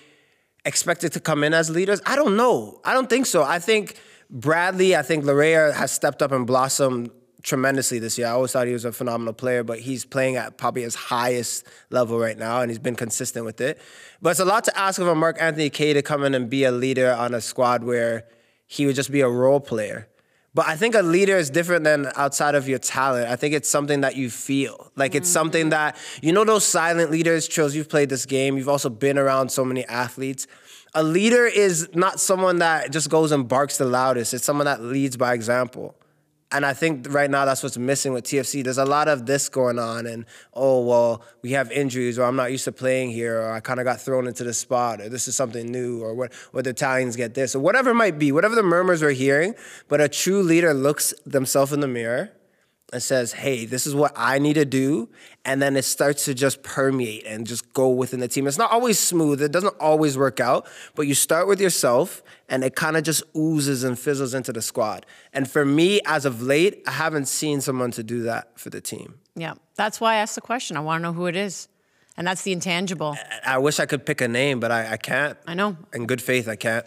Expected 0.64 1.12
to 1.12 1.20
come 1.20 1.44
in 1.44 1.54
as 1.54 1.70
leaders? 1.70 2.00
I 2.06 2.16
don't 2.16 2.36
know. 2.36 2.80
I 2.84 2.92
don't 2.92 3.08
think 3.08 3.26
so. 3.26 3.42
I 3.42 3.58
think 3.58 3.96
Bradley, 4.30 4.94
I 4.94 5.02
think 5.02 5.24
Laryea 5.24 5.74
has 5.74 5.90
stepped 5.90 6.22
up 6.22 6.32
and 6.32 6.46
blossomed 6.46 7.10
tremendously 7.42 7.98
this 7.98 8.18
year. 8.18 8.26
I 8.28 8.30
always 8.30 8.52
thought 8.52 8.66
he 8.66 8.72
was 8.72 8.84
a 8.84 8.92
phenomenal 8.92 9.32
player, 9.32 9.62
but 9.64 9.80
he's 9.80 10.04
playing 10.04 10.36
at 10.36 10.58
probably 10.58 10.82
his 10.82 10.94
highest 10.94 11.66
level 11.90 12.18
right 12.18 12.36
now, 12.36 12.60
and 12.60 12.70
he's 12.70 12.78
been 12.78 12.96
consistent 12.96 13.44
with 13.44 13.60
it. 13.60 13.80
But 14.20 14.30
it's 14.30 14.40
a 14.40 14.44
lot 14.44 14.64
to 14.64 14.78
ask 14.78 15.00
of 15.00 15.06
a 15.06 15.14
Mark 15.14 15.38
Anthony 15.40 15.70
Kaye 15.70 15.94
to 15.94 16.02
come 16.02 16.22
in 16.24 16.34
and 16.34 16.50
be 16.50 16.64
a 16.64 16.72
leader 16.72 17.12
on 17.12 17.34
a 17.34 17.40
squad 17.40 17.82
where 17.82 18.26
he 18.66 18.86
would 18.86 18.94
just 18.94 19.10
be 19.10 19.20
a 19.20 19.28
role 19.28 19.60
player. 19.60 20.06
But 20.52 20.66
I 20.66 20.76
think 20.76 20.96
a 20.96 21.02
leader 21.02 21.36
is 21.36 21.48
different 21.48 21.84
than 21.84 22.10
outside 22.16 22.56
of 22.56 22.68
your 22.68 22.80
talent. 22.80 23.28
I 23.28 23.36
think 23.36 23.54
it's 23.54 23.68
something 23.68 24.00
that 24.00 24.16
you 24.16 24.30
feel. 24.30 24.90
Like 24.96 25.14
it's 25.14 25.28
mm-hmm. 25.28 25.32
something 25.32 25.68
that, 25.70 25.96
you 26.22 26.32
know, 26.32 26.44
those 26.44 26.66
silent 26.66 27.10
leaders, 27.10 27.46
Trills, 27.46 27.74
you've 27.74 27.88
played 27.88 28.08
this 28.08 28.26
game, 28.26 28.56
you've 28.56 28.68
also 28.68 28.88
been 28.88 29.16
around 29.16 29.50
so 29.50 29.64
many 29.64 29.84
athletes. 29.86 30.48
A 30.92 31.04
leader 31.04 31.46
is 31.46 31.88
not 31.94 32.18
someone 32.18 32.58
that 32.58 32.90
just 32.90 33.10
goes 33.10 33.30
and 33.30 33.46
barks 33.46 33.78
the 33.78 33.84
loudest, 33.84 34.34
it's 34.34 34.44
someone 34.44 34.64
that 34.64 34.82
leads 34.82 35.16
by 35.16 35.34
example. 35.34 35.94
And 36.52 36.66
I 36.66 36.72
think 36.74 37.06
right 37.10 37.30
now 37.30 37.44
that's 37.44 37.62
what's 37.62 37.78
missing 37.78 38.12
with 38.12 38.24
TFC. 38.24 38.64
There's 38.64 38.78
a 38.78 38.84
lot 38.84 39.06
of 39.06 39.24
this 39.24 39.48
going 39.48 39.78
on, 39.78 40.06
and 40.06 40.26
oh, 40.52 40.84
well, 40.84 41.22
we 41.42 41.52
have 41.52 41.70
injuries, 41.70 42.18
or 42.18 42.24
I'm 42.24 42.34
not 42.34 42.50
used 42.50 42.64
to 42.64 42.72
playing 42.72 43.10
here, 43.10 43.40
or 43.40 43.52
I 43.52 43.60
kind 43.60 43.78
of 43.78 43.84
got 43.84 44.00
thrown 44.00 44.26
into 44.26 44.42
the 44.42 44.52
spot, 44.52 45.00
or 45.00 45.08
this 45.08 45.28
is 45.28 45.36
something 45.36 45.70
new, 45.70 46.02
or 46.02 46.12
what, 46.12 46.32
or 46.52 46.62
the 46.62 46.70
Italians 46.70 47.14
get 47.14 47.34
this, 47.34 47.54
or 47.54 47.60
whatever 47.60 47.90
it 47.90 47.94
might 47.94 48.18
be, 48.18 48.32
whatever 48.32 48.56
the 48.56 48.64
murmurs 48.64 49.00
we're 49.00 49.10
hearing. 49.10 49.54
But 49.86 50.00
a 50.00 50.08
true 50.08 50.42
leader 50.42 50.74
looks 50.74 51.14
themselves 51.24 51.72
in 51.72 51.78
the 51.78 51.88
mirror 51.88 52.32
and 52.92 53.02
says, 53.02 53.32
hey, 53.32 53.64
this 53.64 53.86
is 53.86 53.94
what 53.94 54.12
I 54.16 54.38
need 54.38 54.54
to 54.54 54.64
do. 54.64 55.08
And 55.44 55.60
then 55.62 55.76
it 55.76 55.84
starts 55.84 56.24
to 56.26 56.34
just 56.34 56.62
permeate 56.62 57.24
and 57.26 57.46
just 57.46 57.72
go 57.72 57.88
within 57.88 58.20
the 58.20 58.28
team. 58.28 58.46
It's 58.46 58.58
not 58.58 58.70
always 58.70 58.98
smooth, 58.98 59.40
it 59.42 59.52
doesn't 59.52 59.76
always 59.80 60.18
work 60.18 60.40
out, 60.40 60.66
but 60.94 61.06
you 61.06 61.14
start 61.14 61.48
with 61.48 61.60
yourself 61.60 62.22
and 62.48 62.64
it 62.64 62.74
kind 62.74 62.96
of 62.96 63.04
just 63.04 63.22
oozes 63.36 63.84
and 63.84 63.98
fizzles 63.98 64.34
into 64.34 64.52
the 64.52 64.62
squad. 64.62 65.06
And 65.32 65.50
for 65.50 65.64
me, 65.64 66.00
as 66.06 66.24
of 66.24 66.42
late, 66.42 66.82
I 66.86 66.92
haven't 66.92 67.26
seen 67.26 67.60
someone 67.60 67.90
to 67.92 68.02
do 68.02 68.22
that 68.24 68.58
for 68.58 68.70
the 68.70 68.80
team. 68.80 69.18
Yeah, 69.34 69.54
that's 69.76 70.00
why 70.00 70.14
I 70.14 70.16
asked 70.16 70.34
the 70.34 70.40
question. 70.40 70.76
I 70.76 70.80
want 70.80 71.00
to 71.00 71.02
know 71.02 71.12
who 71.12 71.26
it 71.26 71.36
is. 71.36 71.68
And 72.16 72.26
that's 72.26 72.42
the 72.42 72.52
intangible. 72.52 73.16
I 73.46 73.56
wish 73.58 73.80
I 73.80 73.86
could 73.86 74.04
pick 74.04 74.20
a 74.20 74.28
name, 74.28 74.60
but 74.60 74.70
I, 74.70 74.92
I 74.92 74.96
can't. 74.98 75.38
I 75.46 75.54
know. 75.54 75.76
In 75.94 76.06
good 76.06 76.20
faith, 76.20 76.48
I 76.48 76.56
can't. 76.56 76.84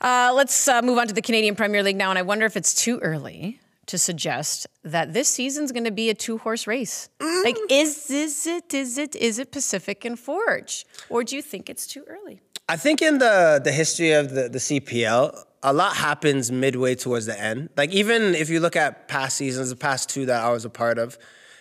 Uh, 0.00 0.32
let's 0.36 0.68
uh, 0.68 0.82
move 0.82 0.98
on 0.98 1.08
to 1.08 1.14
the 1.14 1.22
Canadian 1.22 1.56
Premier 1.56 1.82
League 1.82 1.96
now, 1.96 2.10
and 2.10 2.18
I 2.18 2.22
wonder 2.22 2.46
if 2.46 2.56
it's 2.56 2.74
too 2.74 2.98
early 3.00 3.58
to 3.88 3.98
suggest 3.98 4.66
that 4.84 5.12
this 5.12 5.28
season's 5.28 5.72
going 5.72 5.84
to 5.84 5.90
be 5.90 6.08
a 6.10 6.14
two-horse 6.14 6.66
race. 6.66 7.08
Mm. 7.20 7.44
Like, 7.44 7.56
is 7.68 8.10
is 8.10 8.46
it 8.46 8.72
is 8.72 8.98
it 8.98 9.16
is 9.16 9.38
it 9.38 9.50
Pacific 9.50 10.04
and 10.04 10.18
Forge, 10.18 10.86
or 11.10 11.24
do 11.24 11.34
you 11.36 11.42
think 11.42 11.68
it's 11.68 11.86
too 11.86 12.04
early? 12.06 12.40
I 12.68 12.76
think 12.76 13.02
in 13.02 13.18
the 13.18 13.60
the 13.62 13.72
history 13.72 14.12
of 14.12 14.30
the 14.30 14.48
the 14.48 14.58
CPL, 14.58 15.44
a 15.62 15.72
lot 15.72 15.96
happens 15.96 16.52
midway 16.52 16.94
towards 16.94 17.26
the 17.26 17.38
end. 17.40 17.70
Like 17.76 17.90
even 17.90 18.34
if 18.34 18.48
you 18.50 18.60
look 18.60 18.76
at 18.76 19.08
past 19.08 19.36
seasons, 19.36 19.70
the 19.70 19.76
past 19.76 20.08
two 20.08 20.26
that 20.26 20.44
I 20.44 20.50
was 20.50 20.64
a 20.64 20.70
part 20.70 20.98
of, 20.98 21.18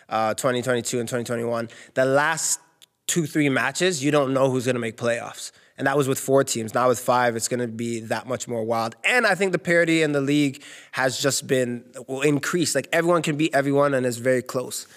uh, 0.10 0.34
2022 0.34 1.00
and 1.00 1.08
2021, 1.08 1.70
the 1.96 2.06
last 2.06 2.60
two 3.08 3.26
three 3.26 3.50
matches, 3.50 4.04
you 4.04 4.12
don't 4.12 4.34
know 4.34 4.50
who's 4.52 4.66
going 4.66 4.76
to 4.76 4.82
make 4.82 4.98
playoffs 4.98 5.52
and 5.78 5.86
that 5.86 5.96
was 5.96 6.08
with 6.08 6.20
four 6.20 6.44
teams. 6.44 6.74
Now 6.74 6.88
with 6.88 7.00
five, 7.00 7.36
it's 7.36 7.48
going 7.48 7.60
to 7.60 7.68
be 7.68 8.00
that 8.02 8.28
much 8.28 8.48
more 8.48 8.64
wild. 8.64 8.96
And 9.04 9.28
I 9.28 9.36
think 9.36 9.52
the 9.52 9.60
parity 9.60 10.02
in 10.02 10.12
the 10.12 10.22
league 10.22 10.64
has 10.92 11.20
just 11.20 11.48
been 11.48 11.86
will 12.08 12.22
increase. 12.22 12.74
Like 12.74 12.90
everyone 12.92 13.22
can 13.22 13.38
beat 13.38 13.54
everyone, 13.54 13.94
and 13.94 14.06
it's 14.06 14.18
very 14.18 14.42
close. 14.42 14.88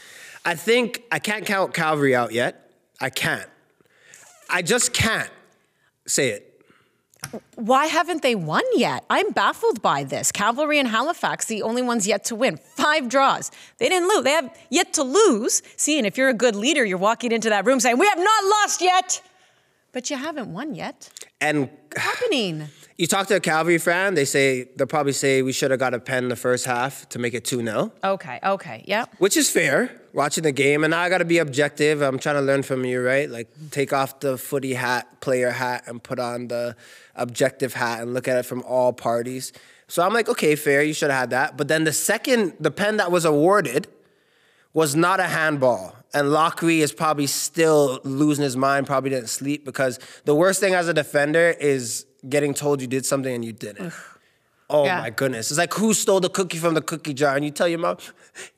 I 0.44 0.54
think 0.54 1.02
I 1.12 1.18
can't 1.18 1.44
count 1.44 1.74
Calgary 1.74 2.14
out 2.14 2.32
yet. 2.32 2.70
I 3.00 3.10
can't. 3.10 3.48
I 4.48 4.62
just 4.62 4.92
can't 4.92 5.30
say 6.06 6.30
it. 6.30 6.46
Why 7.54 7.86
haven't 7.86 8.22
they 8.22 8.34
won 8.34 8.62
yet? 8.74 9.04
I'm 9.10 9.30
baffled 9.32 9.82
by 9.82 10.04
this. 10.04 10.32
Cavalry 10.32 10.78
and 10.78 10.88
Halifax, 10.88 11.44
the 11.44 11.62
only 11.62 11.82
ones 11.82 12.06
yet 12.06 12.24
to 12.24 12.34
win. 12.34 12.56
Five 12.56 13.08
draws. 13.08 13.50
They 13.78 13.88
didn't 13.88 14.08
lose. 14.08 14.24
They 14.24 14.30
have 14.30 14.58
yet 14.70 14.94
to 14.94 15.02
lose. 15.02 15.62
See, 15.76 15.98
and 15.98 16.06
if 16.06 16.16
you're 16.16 16.30
a 16.30 16.34
good 16.34 16.56
leader, 16.56 16.84
you're 16.84 16.98
walking 16.98 17.30
into 17.32 17.50
that 17.50 17.66
room 17.66 17.78
saying, 17.78 17.98
We 17.98 18.06
have 18.06 18.18
not 18.18 18.44
lost 18.44 18.80
yet. 18.80 19.22
But 19.92 20.10
you 20.10 20.16
haven't 20.16 20.52
won 20.52 20.74
yet. 20.74 21.10
And 21.40 21.68
happening. 21.96 22.68
You 22.96 23.06
talk 23.06 23.26
to 23.28 23.36
a 23.36 23.40
Calgary 23.40 23.78
fan, 23.78 24.14
they 24.14 24.26
say 24.26 24.68
they'll 24.76 24.86
probably 24.86 25.12
say 25.12 25.42
we 25.42 25.52
should 25.52 25.70
have 25.70 25.80
got 25.80 25.94
a 25.94 25.98
pen 25.98 26.28
the 26.28 26.36
first 26.36 26.66
half 26.66 27.08
to 27.08 27.18
make 27.18 27.32
it 27.32 27.44
2-0. 27.44 27.90
Okay, 28.04 28.38
okay, 28.44 28.84
yeah. 28.86 29.06
Which 29.18 29.36
is 29.38 29.50
fair, 29.50 30.02
watching 30.12 30.44
the 30.44 30.52
game. 30.52 30.84
And 30.84 30.90
now 30.90 31.00
I 31.00 31.08
gotta 31.08 31.24
be 31.24 31.38
objective. 31.38 32.02
I'm 32.02 32.18
trying 32.18 32.36
to 32.36 32.42
learn 32.42 32.62
from 32.62 32.84
you, 32.84 33.02
right? 33.02 33.28
Like 33.28 33.48
take 33.70 33.92
off 33.92 34.20
the 34.20 34.36
footy 34.36 34.74
hat, 34.74 35.20
player 35.20 35.50
hat, 35.50 35.84
and 35.86 36.02
put 36.02 36.18
on 36.18 36.48
the 36.48 36.76
objective 37.16 37.72
hat 37.74 38.02
and 38.02 38.12
look 38.12 38.28
at 38.28 38.36
it 38.36 38.44
from 38.44 38.62
all 38.64 38.92
parties. 38.92 39.52
So 39.88 40.04
I'm 40.04 40.12
like, 40.12 40.28
okay, 40.28 40.54
fair, 40.54 40.82
you 40.82 40.92
should 40.92 41.10
have 41.10 41.20
had 41.20 41.30
that. 41.30 41.56
But 41.56 41.68
then 41.68 41.84
the 41.84 41.92
second, 41.92 42.52
the 42.60 42.70
pen 42.70 42.98
that 42.98 43.10
was 43.10 43.24
awarded 43.24 43.88
was 44.72 44.94
not 44.94 45.18
a 45.20 45.24
handball 45.24 45.96
and 46.12 46.28
Lockry 46.28 46.78
is 46.78 46.92
probably 46.92 47.26
still 47.26 48.00
losing 48.04 48.42
his 48.42 48.56
mind, 48.56 48.86
probably 48.86 49.10
didn't 49.10 49.28
sleep 49.28 49.64
because 49.64 49.98
the 50.24 50.34
worst 50.34 50.60
thing 50.60 50.74
as 50.74 50.88
a 50.88 50.94
defender 50.94 51.54
is 51.60 52.06
getting 52.28 52.54
told 52.54 52.80
you 52.80 52.86
did 52.86 53.06
something 53.06 53.34
and 53.34 53.44
you 53.44 53.52
didn't. 53.52 53.92
Oh 54.68 54.84
yeah. 54.84 55.00
my 55.00 55.10
goodness. 55.10 55.50
It's 55.50 55.58
like 55.58 55.74
who 55.74 55.94
stole 55.94 56.20
the 56.20 56.28
cookie 56.28 56.58
from 56.58 56.74
the 56.74 56.82
cookie 56.82 57.14
jar? 57.14 57.34
And 57.36 57.44
you 57.44 57.50
tell 57.50 57.68
your 57.68 57.78
mom, 57.78 57.96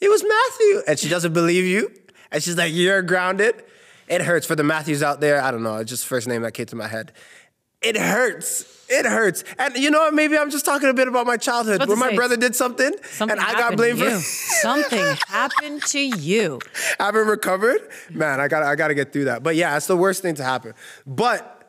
it 0.01 0.09
was 0.09 0.23
Matthew. 0.23 0.83
And 0.87 0.99
she 0.99 1.09
doesn't 1.09 1.33
believe 1.33 1.65
you. 1.65 1.91
And 2.31 2.43
she's 2.43 2.57
like, 2.57 2.73
you're 2.73 3.03
grounded. 3.03 3.65
It 4.09 4.23
hurts 4.23 4.47
for 4.47 4.57
the 4.57 4.65
Matthews 4.65 5.03
out 5.03 5.21
there. 5.21 5.41
I 5.41 5.51
don't 5.51 5.63
know. 5.63 5.77
It's 5.77 5.91
just 5.91 6.07
first 6.07 6.29
name 6.29 6.43
that 6.43 6.53
came 6.53 6.67
to 6.67 6.77
my 6.77 6.89
head. 6.89 7.13
It 7.83 7.97
hurts. 7.97 8.69
It 8.89 9.07
hurts. 9.07 9.43
And 9.59 9.75
you 9.77 9.91
know 9.91 10.01
what? 10.01 10.13
Maybe 10.13 10.37
I'm 10.37 10.51
just 10.51 10.67
talking 10.67 10.89
a 10.89 10.95
bit 10.95 11.09
about 11.09 11.27
my 11.27 11.39
childhood 11.39 11.89
where 11.89 11.97
my 11.97 12.11
say, 12.11 12.17
brother 12.17 12.37
did 12.37 12.55
something, 12.55 12.93
something 13.05 13.39
and 13.39 13.41
I 13.45 13.55
got 13.55 13.77
blamed 13.77 14.01
for 14.01 14.11
Something 14.21 15.17
happened 15.29 15.83
to 15.85 15.99
you. 15.99 16.61
I 17.01 17.07
haven't 17.07 17.27
recovered. 17.27 17.81
Man, 18.11 18.39
I 18.39 18.49
got 18.49 18.63
I 18.63 18.75
got 18.75 18.89
to 18.89 18.95
get 18.95 19.13
through 19.13 19.25
that. 19.27 19.43
But 19.43 19.57
yeah, 19.57 19.77
it's 19.77 19.87
the 19.87 19.97
worst 19.97 20.21
thing 20.21 20.35
to 20.35 20.45
happen. 20.45 20.75
But 21.07 21.63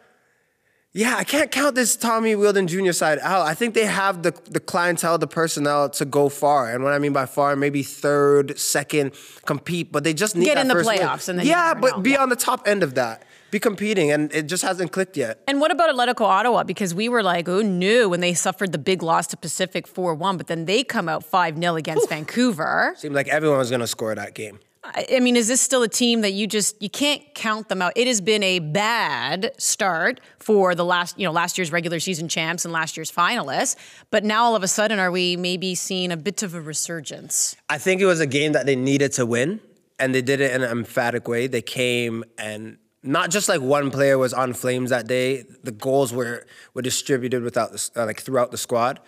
yeah, 0.96 1.16
I 1.18 1.24
can't 1.24 1.50
count 1.50 1.76
this 1.76 1.96
Tommy 1.96 2.36
Wheeldon 2.36 2.68
Jr. 2.68 2.92
side 2.92 3.18
out. 3.20 3.48
I 3.48 3.56
think 3.56 3.74
they 3.74 3.86
have 3.86 4.22
the, 4.22 4.32
the 4.52 4.60
clientele, 4.60 5.18
the 5.18 5.26
personnel 5.26 5.90
to 5.90 6.06
go 6.06 6.30
far. 6.30 6.72
And 6.72 6.84
what 6.84 6.94
I 6.94 7.00
mean 7.00 7.14
by 7.14 7.26
far, 7.26 7.56
maybe 7.56 7.82
third, 7.82 8.60
second, 8.60 9.14
compete, 9.46 9.92
but 9.92 10.04
they 10.04 10.14
just 10.14 10.36
need 10.36 10.46
get 10.46 10.60
in 10.60 10.68
the 10.68 10.76
playoffs. 10.76 11.28
Win. 11.28 11.38
And 11.38 11.40
then 11.40 11.46
yeah, 11.48 11.74
but 11.74 11.98
know. 11.98 12.04
be 12.04 12.16
on 12.16 12.30
the 12.30 12.36
top 12.36 12.68
end 12.68 12.84
of 12.84 12.94
that 12.94 13.24
be 13.54 13.60
competing, 13.60 14.12
and 14.12 14.34
it 14.34 14.48
just 14.48 14.64
hasn't 14.64 14.92
clicked 14.92 15.16
yet. 15.16 15.42
And 15.48 15.62
what 15.62 15.72
about 15.72 15.96
Atletico 15.96 16.26
Ottawa? 16.26 16.64
Because 16.64 16.94
we 16.94 17.08
were 17.08 17.24
like, 17.24 17.48
oh 17.48 17.62
no, 17.62 18.10
when 18.10 18.20
they 18.20 18.34
suffered 18.34 18.74
the 18.74 18.78
big 18.78 19.02
loss 19.02 19.28
to 19.28 19.38
Pacific 19.38 19.88
4 19.88 20.16
1, 20.16 20.36
but 20.38 20.48
then 20.48 20.66
they 20.66 20.84
come 20.84 21.08
out 21.08 21.24
5 21.24 21.58
0 21.58 21.76
against 21.76 22.06
Ooh. 22.06 22.08
Vancouver. 22.08 22.96
Seemed 22.98 23.16
like 23.16 23.30
everyone 23.30 23.60
was 23.60 23.70
going 23.70 23.80
to 23.80 23.88
score 23.88 24.14
that 24.16 24.34
game. 24.34 24.60
I 24.86 25.22
mean, 25.22 25.38
is 25.38 25.48
this 25.48 25.62
still 25.62 25.82
a 25.84 25.88
team 25.88 26.22
that 26.22 26.34
you 26.34 26.46
just 26.46 26.82
you 26.82 26.90
can't 26.90 27.22
count 27.34 27.70
them 27.70 27.82
out? 27.82 27.94
It 27.96 28.06
has 28.06 28.20
been 28.20 28.44
a 28.44 28.60
bad 28.60 29.54
start 29.58 30.20
for 30.40 30.76
the 30.76 30.84
last, 30.84 31.18
you 31.18 31.26
know, 31.26 31.32
last 31.32 31.58
year's 31.58 31.72
regular 31.72 32.02
season 32.02 32.28
champs 32.28 32.66
and 32.66 32.74
last 32.74 32.98
year's 32.98 33.10
finalists. 33.10 33.78
But 34.12 34.26
now 34.26 34.44
all 34.44 34.58
of 34.58 34.64
a 34.64 34.68
sudden, 34.68 35.00
are 35.00 35.10
we 35.10 35.38
maybe 35.38 35.74
seeing 35.74 36.12
a 36.12 36.18
bit 36.18 36.44
of 36.44 36.54
a 36.54 36.60
resurgence? 36.60 37.56
I 37.70 37.78
think 37.78 38.02
it 38.02 38.06
was 38.06 38.20
a 38.20 38.28
game 38.28 38.52
that 38.54 38.66
they 38.66 38.76
needed 38.76 39.14
to 39.14 39.26
win, 39.26 39.62
and 40.00 40.14
they 40.14 40.22
did 40.22 40.42
it 40.42 40.54
in 40.54 40.64
an 40.64 40.72
emphatic 40.72 41.30
way. 41.30 41.48
They 41.48 41.62
came 41.62 42.26
and 42.38 42.78
not 43.04 43.30
just 43.30 43.50
like 43.50 43.62
one 43.62 43.92
player 43.92 44.18
was 44.18 44.34
on 44.34 44.54
flames 44.54 44.90
that 44.90 45.08
day. 45.08 45.44
The 45.64 45.72
goals 45.72 46.14
were 46.14 46.46
were 46.74 46.82
distributed 46.82 47.44
without 47.44 47.72
the, 47.72 47.90
uh, 47.96 48.06
like 48.06 48.22
throughout 48.22 48.52
the 48.52 48.58
squad, 48.58 49.02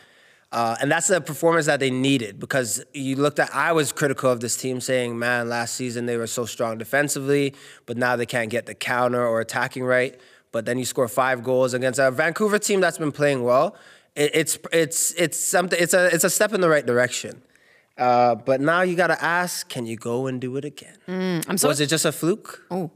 uh, 0.52 0.76
and 0.82 0.92
that's 0.92 1.08
the 1.08 1.22
performance 1.22 1.66
that 1.66 1.80
they 1.80 1.90
needed. 1.90 2.40
Because 2.40 2.84
you 2.94 3.16
looked 3.16 3.40
at, 3.40 3.54
I 3.56 3.72
was 3.72 3.92
critical 3.92 4.30
of 4.30 4.42
this 4.42 4.58
team, 4.58 4.82
saying, 4.82 5.18
"Man, 5.18 5.50
last 5.50 5.76
season 5.76 6.06
they 6.06 6.18
were 6.18 6.28
so 6.28 6.46
strong 6.46 6.78
defensively, 6.78 7.56
but 7.86 7.98
now 7.98 8.16
they 8.16 8.26
can't 8.26 8.50
get 8.50 8.66
the 8.66 8.76
counter 8.76 9.26
or 9.26 9.40
attacking 9.40 9.84
right." 9.84 10.20
But 10.52 10.66
then 10.66 10.78
you 10.78 10.86
score 10.86 11.08
five 11.08 11.44
goals 11.44 11.74
against 11.74 12.00
a 12.00 12.12
Vancouver 12.12 12.60
team 12.60 12.82
that's 12.82 12.98
been 12.98 13.12
playing 13.12 13.44
well. 13.44 13.76
It, 14.16 14.32
it's 14.34 14.60
it's 14.72 15.12
it's 15.14 15.40
something. 15.40 15.80
It's 15.82 15.94
a 15.94 16.14
it's 16.14 16.24
a 16.24 16.30
step 16.30 16.54
in 16.54 16.62
the 16.62 16.70
right 16.70 16.86
direction. 16.86 17.42
Uh, 17.98 18.36
but 18.36 18.60
now 18.60 18.82
you 18.82 18.96
got 18.96 19.08
to 19.08 19.24
ask, 19.24 19.70
can 19.70 19.86
you 19.86 19.96
go 19.96 20.28
and 20.28 20.42
do 20.42 20.58
it 20.58 20.66
again? 20.66 20.98
Mm, 21.08 21.46
I'm 21.48 21.58
so 21.58 21.70
was 21.70 21.80
it 21.80 21.88
just 21.88 22.04
a 22.04 22.12
fluke? 22.12 22.66
Oh. 22.70 22.92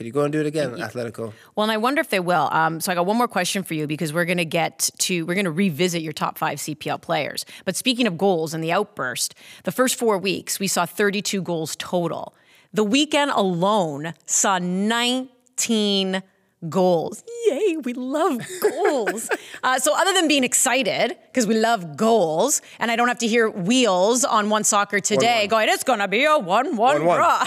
Could 0.00 0.06
you 0.06 0.12
go 0.14 0.22
and 0.22 0.32
do 0.32 0.40
it 0.40 0.46
again, 0.46 0.70
Atletico? 0.76 1.34
Well, 1.54 1.64
and 1.64 1.70
I 1.70 1.76
wonder 1.76 2.00
if 2.00 2.08
they 2.08 2.20
will. 2.20 2.48
Um, 2.52 2.80
so 2.80 2.90
I 2.90 2.94
got 2.94 3.04
one 3.04 3.18
more 3.18 3.28
question 3.28 3.62
for 3.62 3.74
you 3.74 3.86
because 3.86 4.14
we're 4.14 4.24
going 4.24 4.38
to 4.38 4.46
get 4.46 4.88
to 5.00 5.26
we're 5.26 5.34
going 5.34 5.44
to 5.44 5.50
revisit 5.50 6.00
your 6.00 6.14
top 6.14 6.38
five 6.38 6.56
CPL 6.56 7.02
players. 7.02 7.44
But 7.66 7.76
speaking 7.76 8.06
of 8.06 8.16
goals 8.16 8.54
and 8.54 8.64
the 8.64 8.72
outburst, 8.72 9.34
the 9.64 9.72
first 9.72 9.96
four 9.96 10.16
weeks 10.16 10.58
we 10.58 10.68
saw 10.68 10.86
32 10.86 11.42
goals 11.42 11.76
total. 11.76 12.34
The 12.72 12.82
weekend 12.82 13.32
alone 13.32 14.14
saw 14.24 14.58
19 14.58 16.22
goals. 16.70 17.22
Yay, 17.48 17.76
we 17.84 17.92
love 17.92 18.40
goals. 18.62 19.28
uh, 19.62 19.78
so, 19.80 19.94
other 19.94 20.14
than 20.14 20.28
being 20.28 20.44
excited, 20.44 21.14
because 21.26 21.46
we 21.46 21.58
love 21.58 21.98
goals, 21.98 22.62
and 22.78 22.90
I 22.90 22.96
don't 22.96 23.08
have 23.08 23.18
to 23.18 23.28
hear 23.28 23.50
wheels 23.50 24.24
on 24.24 24.48
one 24.48 24.64
soccer 24.64 25.00
today 25.00 25.26
one, 25.26 25.40
one. 25.40 25.48
going, 25.48 25.68
it's 25.68 25.84
going 25.84 25.98
to 25.98 26.08
be 26.08 26.24
a 26.24 26.38
1 26.38 26.76
1 26.76 27.00
draw. 27.02 27.44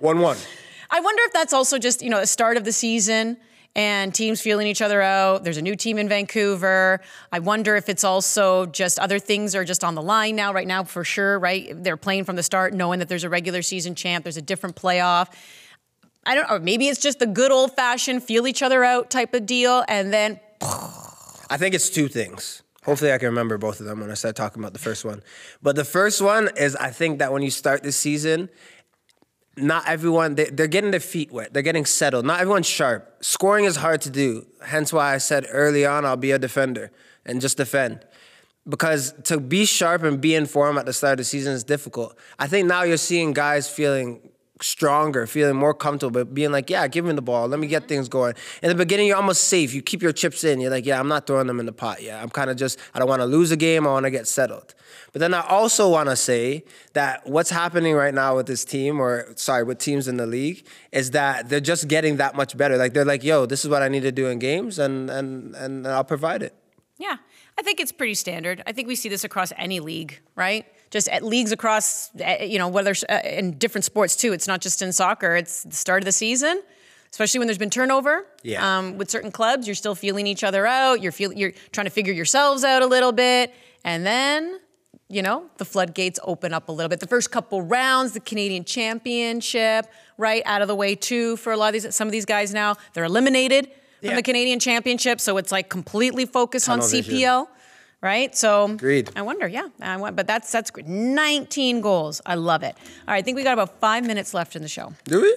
1 0.00 0.18
1. 0.18 0.36
I 0.92 1.00
wonder 1.00 1.22
if 1.24 1.32
that's 1.32 1.54
also 1.54 1.78
just, 1.78 2.02
you 2.02 2.10
know, 2.10 2.20
the 2.20 2.26
start 2.26 2.58
of 2.58 2.64
the 2.64 2.72
season 2.72 3.38
and 3.74 4.14
teams 4.14 4.42
feeling 4.42 4.66
each 4.66 4.82
other 4.82 5.00
out. 5.00 5.42
There's 5.42 5.56
a 5.56 5.62
new 5.62 5.74
team 5.74 5.96
in 5.96 6.06
Vancouver. 6.06 7.00
I 7.32 7.38
wonder 7.38 7.76
if 7.76 7.88
it's 7.88 8.04
also 8.04 8.66
just 8.66 8.98
other 8.98 9.18
things 9.18 9.54
are 9.54 9.64
just 9.64 9.82
on 9.82 9.94
the 9.94 10.02
line 10.02 10.36
now, 10.36 10.52
right 10.52 10.66
now, 10.66 10.84
for 10.84 11.02
sure, 11.02 11.38
right? 11.38 11.72
They're 11.82 11.96
playing 11.96 12.24
from 12.24 12.36
the 12.36 12.42
start, 12.42 12.74
knowing 12.74 12.98
that 12.98 13.08
there's 13.08 13.24
a 13.24 13.30
regular 13.30 13.62
season 13.62 13.94
champ, 13.94 14.24
there's 14.24 14.36
a 14.36 14.42
different 14.42 14.76
playoff. 14.76 15.32
I 16.26 16.34
don't 16.34 16.48
know, 16.50 16.58
maybe 16.58 16.88
it's 16.88 17.00
just 17.00 17.18
the 17.18 17.26
good 17.26 17.50
old 17.50 17.74
fashioned 17.74 18.22
feel 18.22 18.46
each 18.46 18.62
other 18.62 18.84
out 18.84 19.08
type 19.08 19.32
of 19.32 19.46
deal, 19.46 19.84
and 19.88 20.12
then. 20.12 20.38
I 20.60 21.56
think 21.56 21.74
it's 21.74 21.88
two 21.88 22.08
things. 22.08 22.62
Hopefully, 22.84 23.12
I 23.12 23.18
can 23.18 23.28
remember 23.28 23.56
both 23.56 23.80
of 23.80 23.86
them 23.86 24.00
when 24.00 24.10
I 24.10 24.14
start 24.14 24.36
talking 24.36 24.62
about 24.62 24.74
the 24.74 24.78
first 24.78 25.04
one. 25.04 25.22
But 25.62 25.76
the 25.76 25.84
first 25.84 26.20
one 26.20 26.50
is 26.56 26.76
I 26.76 26.90
think 26.90 27.20
that 27.20 27.32
when 27.32 27.42
you 27.42 27.50
start 27.50 27.82
the 27.82 27.92
season 27.92 28.50
not 29.56 29.86
everyone 29.86 30.34
they, 30.34 30.46
are 30.46 30.66
getting 30.66 30.90
their 30.90 31.00
feet 31.00 31.30
wet. 31.30 31.52
They're 31.52 31.62
getting 31.62 31.84
settled. 31.84 32.24
Not 32.24 32.40
everyone's 32.40 32.66
sharp. 32.66 33.16
Scoring 33.22 33.64
is 33.64 33.76
hard 33.76 34.00
to 34.02 34.10
do. 34.10 34.46
Hence 34.64 34.92
why 34.92 35.14
i 35.14 35.18
said 35.18 35.46
early 35.50 35.84
on 35.84 36.04
i'll 36.04 36.16
be 36.16 36.30
a 36.30 36.38
defender 36.38 36.90
and 37.26 37.40
just 37.40 37.56
defend. 37.56 38.04
Because 38.68 39.12
to 39.24 39.40
be 39.40 39.64
sharp 39.64 40.04
and 40.04 40.20
be 40.20 40.34
in 40.34 40.46
form 40.46 40.78
at 40.78 40.86
the 40.86 40.92
start 40.92 41.14
of 41.14 41.18
the 41.18 41.24
season 41.24 41.52
is 41.52 41.64
difficult. 41.64 42.16
I 42.38 42.46
think 42.46 42.68
now 42.68 42.84
you're 42.84 42.96
seeing 42.96 43.32
guys 43.32 43.68
feeling 43.68 44.20
stronger, 44.60 45.26
feeling 45.26 45.56
more 45.56 45.74
comfortable, 45.74 46.24
but 46.24 46.34
being 46.34 46.52
like, 46.52 46.70
yeah, 46.70 46.86
give 46.86 47.04
me 47.04 47.12
the 47.12 47.22
ball. 47.22 47.48
Let 47.48 47.58
me 47.58 47.66
get 47.66 47.82
mm-hmm. 47.82 47.88
things 47.88 48.08
going. 48.08 48.34
In 48.62 48.68
the 48.68 48.74
beginning, 48.74 49.06
you're 49.06 49.16
almost 49.16 49.48
safe. 49.48 49.74
You 49.74 49.82
keep 49.82 50.02
your 50.02 50.12
chips 50.12 50.44
in. 50.44 50.60
You're 50.60 50.70
like, 50.70 50.86
yeah, 50.86 51.00
I'm 51.00 51.08
not 51.08 51.26
throwing 51.26 51.46
them 51.46 51.58
in 51.60 51.66
the 51.66 51.72
pot. 51.72 52.02
Yeah, 52.02 52.22
I'm 52.22 52.28
kind 52.28 52.50
of 52.50 52.56
just, 52.56 52.78
I 52.94 52.98
don't 52.98 53.08
want 53.08 53.20
to 53.20 53.26
lose 53.26 53.50
a 53.50 53.56
game. 53.56 53.86
I 53.86 53.90
want 53.90 54.04
to 54.04 54.10
get 54.10 54.28
settled. 54.28 54.74
But 55.12 55.20
then 55.20 55.34
I 55.34 55.46
also 55.46 55.88
want 55.88 56.08
to 56.08 56.16
say 56.16 56.64
that 56.94 57.26
what's 57.26 57.50
happening 57.50 57.94
right 57.94 58.14
now 58.14 58.36
with 58.36 58.46
this 58.46 58.64
team, 58.64 59.00
or 59.00 59.32
sorry, 59.36 59.64
with 59.64 59.78
teams 59.78 60.08
in 60.08 60.16
the 60.16 60.26
league, 60.26 60.66
is 60.90 61.10
that 61.10 61.48
they're 61.48 61.60
just 61.60 61.88
getting 61.88 62.16
that 62.16 62.34
much 62.34 62.56
better. 62.56 62.76
Like 62.76 62.94
they're 62.94 63.04
like, 63.04 63.22
yo, 63.22 63.46
this 63.46 63.64
is 63.64 63.70
what 63.70 63.82
I 63.82 63.88
need 63.88 64.02
to 64.02 64.12
do 64.12 64.28
in 64.28 64.38
games, 64.38 64.78
and 64.78 65.10
and 65.10 65.54
and 65.54 65.86
I'll 65.86 66.04
provide 66.04 66.42
it. 66.42 66.54
Yeah, 66.98 67.16
I 67.58 67.62
think 67.62 67.80
it's 67.80 67.92
pretty 67.92 68.14
standard. 68.14 68.62
I 68.66 68.72
think 68.72 68.88
we 68.88 68.96
see 68.96 69.08
this 69.08 69.24
across 69.24 69.52
any 69.56 69.80
league, 69.80 70.20
right? 70.34 70.66
Just 70.92 71.08
at 71.08 71.24
leagues 71.24 71.50
across, 71.50 72.10
uh, 72.20 72.44
you 72.44 72.58
know, 72.58 72.68
whether 72.68 72.94
uh, 73.08 73.20
in 73.24 73.58
different 73.58 73.84
sports 73.84 74.14
too. 74.14 74.32
It's 74.32 74.46
not 74.46 74.60
just 74.60 74.82
in 74.82 74.92
soccer. 74.92 75.34
It's 75.34 75.64
the 75.64 75.74
start 75.74 76.02
of 76.02 76.04
the 76.04 76.12
season, 76.12 76.62
especially 77.10 77.38
when 77.38 77.48
there's 77.48 77.58
been 77.58 77.70
turnover. 77.70 78.26
Yeah. 78.42 78.78
Um, 78.78 78.98
with 78.98 79.10
certain 79.10 79.32
clubs, 79.32 79.66
you're 79.66 79.74
still 79.74 79.94
feeling 79.94 80.26
each 80.26 80.44
other 80.44 80.66
out. 80.66 81.00
You're 81.00 81.10
feel, 81.10 81.32
you're 81.32 81.52
trying 81.72 81.86
to 81.86 81.90
figure 81.90 82.12
yourselves 82.12 82.62
out 82.62 82.82
a 82.82 82.86
little 82.86 83.12
bit, 83.12 83.52
and 83.84 84.06
then 84.06 84.60
you 85.08 85.20
know, 85.20 85.44
the 85.58 85.64
floodgates 85.66 86.18
open 86.24 86.54
up 86.54 86.70
a 86.70 86.72
little 86.72 86.88
bit. 86.88 87.00
The 87.00 87.06
first 87.06 87.30
couple 87.30 87.60
rounds, 87.60 88.12
the 88.12 88.20
Canadian 88.20 88.64
Championship, 88.64 89.86
right 90.16 90.42
out 90.46 90.62
of 90.62 90.68
the 90.68 90.74
way 90.74 90.94
too 90.94 91.36
for 91.36 91.52
a 91.52 91.56
lot 91.56 91.74
of 91.74 91.82
these. 91.82 91.94
Some 91.94 92.08
of 92.08 92.12
these 92.12 92.24
guys 92.24 92.54
now 92.54 92.76
they're 92.94 93.04
eliminated 93.04 93.70
from 94.02 94.16
the 94.16 94.22
Canadian 94.22 94.58
Championship, 94.58 95.20
so 95.20 95.36
it's 95.36 95.52
like 95.52 95.68
completely 95.68 96.26
focused 96.26 96.68
on 96.68 96.78
Tunnel 96.78 96.90
vision. 96.90 97.46
Right? 98.02 98.34
So 98.36 98.64
Agreed. 98.64 99.10
I 99.14 99.22
wonder, 99.22 99.46
yeah, 99.46 99.68
I 99.80 99.96
want, 99.96 100.16
but 100.16 100.26
that's 100.26 100.50
that's 100.50 100.70
great. 100.72 100.86
19 100.88 101.80
goals, 101.80 102.20
I 102.26 102.34
love 102.34 102.62
it. 102.64 102.74
All 103.06 103.14
right, 103.14 103.18
I 103.18 103.22
think 103.22 103.36
we 103.36 103.44
got 103.44 103.52
about 103.52 103.78
five 103.80 104.04
minutes 104.04 104.34
left 104.34 104.56
in 104.56 104.62
the 104.62 104.68
show. 104.68 104.92
Do 105.04 105.20
we? 105.22 105.34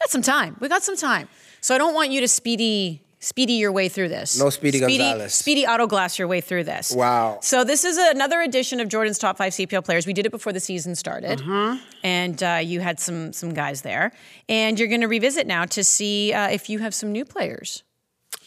Got 0.00 0.10
some 0.10 0.22
time. 0.22 0.56
We 0.60 0.68
got 0.68 0.84
some 0.84 0.96
time. 0.96 1.28
So 1.60 1.74
I 1.74 1.78
don't 1.78 1.94
want 1.94 2.10
you 2.12 2.20
to 2.20 2.28
speedy 2.28 3.02
speedy 3.20 3.54
your 3.54 3.72
way 3.72 3.88
through 3.88 4.08
this. 4.08 4.38
No 4.38 4.48
Speedy 4.48 4.78
Gonzalez. 4.78 5.34
Speedy 5.34 5.66
auto 5.66 5.88
glass 5.88 6.20
your 6.20 6.28
way 6.28 6.40
through 6.40 6.62
this. 6.62 6.92
Wow. 6.94 7.40
So 7.42 7.64
this 7.64 7.84
is 7.84 7.98
another 7.98 8.40
edition 8.42 8.78
of 8.78 8.86
Jordan's 8.88 9.18
top 9.18 9.36
five 9.36 9.52
CPL 9.52 9.84
players. 9.84 10.06
We 10.06 10.12
did 10.12 10.24
it 10.24 10.30
before 10.30 10.52
the 10.52 10.60
season 10.60 10.94
started, 10.94 11.40
Mm-hmm. 11.40 11.78
and 12.04 12.40
uh, 12.44 12.60
you 12.62 12.78
had 12.78 13.00
some 13.00 13.32
some 13.32 13.54
guys 13.54 13.82
there, 13.82 14.12
and 14.48 14.78
you're 14.78 14.86
going 14.86 15.00
to 15.00 15.08
revisit 15.08 15.48
now 15.48 15.64
to 15.64 15.82
see 15.82 16.32
uh, 16.32 16.48
if 16.48 16.70
you 16.70 16.78
have 16.78 16.94
some 16.94 17.10
new 17.10 17.24
players 17.24 17.82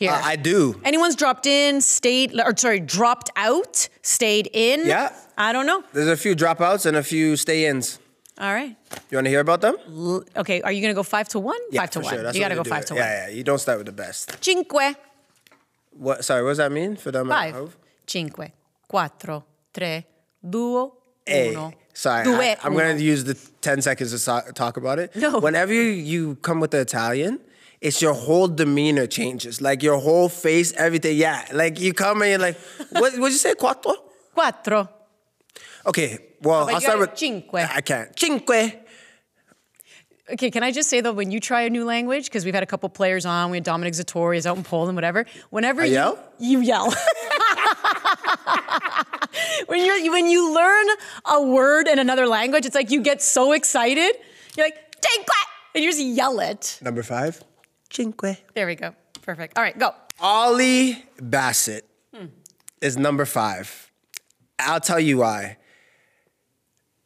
here. 0.02 0.12
Uh, 0.12 0.22
I 0.34 0.36
do. 0.36 0.80
Anyone's 0.84 1.16
dropped 1.16 1.46
in, 1.46 1.80
stayed, 1.82 2.34
or 2.40 2.54
sorry, 2.58 2.80
dropped 2.80 3.30
out, 3.36 3.88
stayed 4.02 4.50
in. 4.54 4.86
Yeah. 4.86 5.14
I 5.38 5.54
don't 5.54 5.66
know. 5.66 5.84
There's 5.94 6.08
a 6.10 6.18
few 6.18 6.36
dropouts 6.36 6.86
and 6.86 6.98
a 6.98 7.04
few 7.04 7.36
stay-ins. 7.38 8.00
All 8.40 8.54
right. 8.54 8.76
You 9.10 9.18
want 9.18 9.26
to 9.26 9.30
hear 9.30 9.40
about 9.40 9.62
them? 9.62 9.76
L- 9.88 10.24
Okay. 10.38 10.62
Are 10.62 10.72
you 10.72 10.82
going 10.82 10.92
to 10.94 10.96
go 10.96 11.04
five 11.04 11.28
to 11.30 11.40
one? 11.40 11.60
Yeah, 11.72 11.82
five 11.82 11.92
to 11.92 12.00
one. 12.00 12.14
Sure. 12.14 12.32
You 12.34 12.40
got 12.40 12.50
to 12.50 12.56
go 12.56 12.64
five 12.64 12.84
it. 12.84 12.88
to 12.88 12.94
one. 12.96 13.04
Yeah, 13.04 13.28
yeah. 13.28 13.34
You 13.36 13.44
don't 13.44 13.60
start 13.60 13.78
with 13.78 13.86
the 13.88 13.92
best. 13.94 14.44
Cinque. 14.44 14.74
What? 15.92 16.26
Sorry, 16.26 16.42
what 16.44 16.50
does 16.52 16.58
that 16.58 16.72
mean 16.72 16.96
for 16.96 17.12
them? 17.12 17.32
at 17.32 17.36
Five. 17.36 17.54
home? 17.54 17.72
Cinque. 18.08 18.52
Quattro. 18.88 19.46
Tre. 19.74 20.06
Duo. 20.48 20.94
Hey, 21.26 21.50
Uno. 21.52 21.72
sorry, 21.94 22.24
Due, 22.24 22.34
I, 22.36 22.58
am 22.64 22.74
going 22.74 22.98
to 22.98 23.04
use 23.04 23.24
the 23.24 23.36
10 23.62 23.82
seconds 23.84 24.12
to 24.12 24.18
so- 24.20 24.42
talk 24.56 24.78
about 24.78 24.98
it. 25.00 25.16
No. 25.16 25.40
Whenever 25.40 25.72
you, 25.72 25.82
you 25.84 26.36
come 26.42 26.60
with 26.60 26.72
the 26.72 26.80
Italian, 26.82 27.40
it's 27.82 28.02
your 28.02 28.14
whole 28.14 28.48
demeanor 28.48 29.08
changes. 29.08 29.60
Like 29.60 29.82
your 29.82 29.98
whole 29.98 30.30
face, 30.30 30.72
everything. 30.74 31.18
Yeah. 31.18 31.46
Like 31.52 31.80
you 31.80 31.94
come 31.94 32.22
and 32.22 32.30
you're 32.30 32.40
like, 32.40 32.58
what 32.92 33.18
would 33.18 33.32
you 33.32 33.38
say? 33.38 33.56
Quattro? 33.56 33.96
Quattro. 34.34 34.88
Okay. 35.88 36.20
Well, 36.42 36.70
I'll 36.70 36.80
start 36.80 37.00
with 37.00 37.18
cinque. 37.18 37.54
I 37.54 37.82
can't. 37.82 38.18
Cinque. 38.18 38.78
Okay, 40.30 40.50
can 40.50 40.64
I 40.64 40.72
just 40.72 40.90
say 40.90 41.02
though, 41.02 41.12
when 41.12 41.30
you 41.32 41.40
try 41.42 41.64
a 41.64 41.70
new 41.70 41.84
language, 41.84 42.26
because 42.26 42.46
we've 42.46 42.54
had 42.54 42.64
a 42.64 42.68
couple 42.68 42.88
players 42.88 43.26
on, 43.26 43.52
we 43.52 43.58
had 43.58 43.66
Dominic 43.66 43.94
Zattori 43.96 44.38
is 44.38 44.48
out 44.48 44.56
in 44.56 44.64
Poland, 44.64 44.96
whatever. 44.96 45.26
Whenever 45.50 45.82
I 45.82 45.86
you 45.86 45.94
yell? 45.94 46.20
you 46.40 46.62
yell. 46.62 46.86
when 49.66 49.84
you're 49.86 50.12
when 50.12 50.28
you 50.28 50.54
learn 50.56 50.88
a 51.26 51.42
word 51.44 51.88
in 51.88 52.00
another 52.00 52.28
language, 52.28 52.66
it's 52.66 52.76
like 52.76 52.92
you 52.92 53.02
get 53.02 53.22
so 53.22 53.52
excited. 53.52 54.16
You're 54.56 54.68
like, 54.68 54.96
cinque, 55.04 55.28
and 55.76 55.84
you 55.84 55.90
just 55.90 56.02
yell 56.02 56.40
it. 56.40 56.80
Number 56.82 57.04
five. 57.04 57.44
Cinque. 57.92 58.38
There 58.54 58.68
we 58.68 58.76
go. 58.76 58.96
Perfect. 59.22 59.58
All 59.58 59.64
right, 59.64 59.78
go. 59.78 59.94
Ollie 60.20 61.04
Bassett 61.22 61.88
is 62.82 62.98
number 62.98 63.26
five. 63.26 63.92
I'll 64.60 64.80
tell 64.80 65.00
you 65.00 65.18
why. 65.18 65.58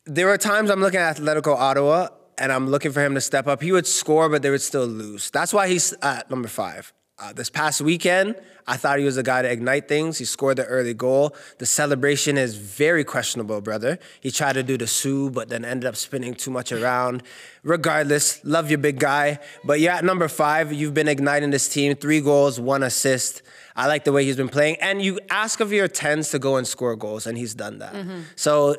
There 0.05 0.27
were 0.27 0.37
times 0.37 0.69
I'm 0.69 0.79
looking 0.81 0.99
at 0.99 1.17
Atletico 1.17 1.55
Ottawa 1.55 2.09
and 2.37 2.51
I'm 2.51 2.69
looking 2.69 2.91
for 2.91 3.03
him 3.03 3.15
to 3.15 3.21
step 3.21 3.47
up. 3.47 3.61
He 3.61 3.71
would 3.71 3.87
score, 3.87 4.29
but 4.29 4.41
they 4.41 4.49
would 4.49 4.61
still 4.61 4.85
lose. 4.85 5.31
That's 5.31 5.53
why 5.53 5.67
he's 5.67 5.93
at 6.01 6.29
number 6.29 6.47
five. 6.47 6.93
Uh, 7.17 7.31
this 7.33 7.49
past 7.49 7.81
weekend, 7.81 8.35
I 8.67 8.77
thought 8.77 8.97
he 8.97 9.05
was 9.05 9.17
a 9.17 9.23
guy 9.23 9.43
to 9.43 9.51
ignite 9.51 9.87
things. 9.87 10.17
He 10.17 10.25
scored 10.25 10.57
the 10.57 10.65
early 10.65 10.93
goal. 10.93 11.35
The 11.59 11.65
celebration 11.65 12.37
is 12.37 12.55
very 12.55 13.03
questionable, 13.03 13.61
brother. 13.61 13.99
He 14.19 14.31
tried 14.31 14.53
to 14.53 14.63
do 14.63 14.77
the 14.77 14.87
Siu, 14.87 15.29
but 15.29 15.49
then 15.49 15.63
ended 15.63 15.87
up 15.87 15.95
spinning 15.95 16.33
too 16.33 16.49
much 16.49 16.71
around. 16.71 17.21
Regardless, 17.63 18.43
love 18.43 18.69
your 18.69 18.79
big 18.79 18.99
guy. 18.99 19.39
But 19.63 19.79
you're 19.79 19.91
at 19.91 20.03
number 20.03 20.27
five. 20.27 20.73
You've 20.73 20.95
been 20.95 21.07
igniting 21.07 21.51
this 21.51 21.69
team. 21.69 21.95
Three 21.95 22.21
goals, 22.21 22.59
one 22.59 22.81
assist. 22.81 23.43
I 23.75 23.87
like 23.87 24.03
the 24.03 24.11
way 24.11 24.25
he's 24.25 24.37
been 24.37 24.49
playing. 24.49 24.77
And 24.81 25.01
you 25.01 25.19
ask 25.29 25.59
of 25.59 25.71
your 25.71 25.87
10s 25.87 26.31
to 26.31 26.39
go 26.39 26.57
and 26.57 26.67
score 26.67 26.95
goals, 26.95 27.27
and 27.27 27.37
he's 27.37 27.53
done 27.53 27.79
that. 27.79 27.93
Mm-hmm. 27.93 28.21
So 28.35 28.77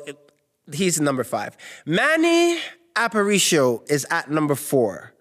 he's 0.73 0.99
number 0.99 1.23
five. 1.23 1.55
Manny 1.85 2.59
Aparicio 2.95 3.89
is 3.89 4.05
at 4.09 4.29
number 4.29 4.55
four. 4.55 5.13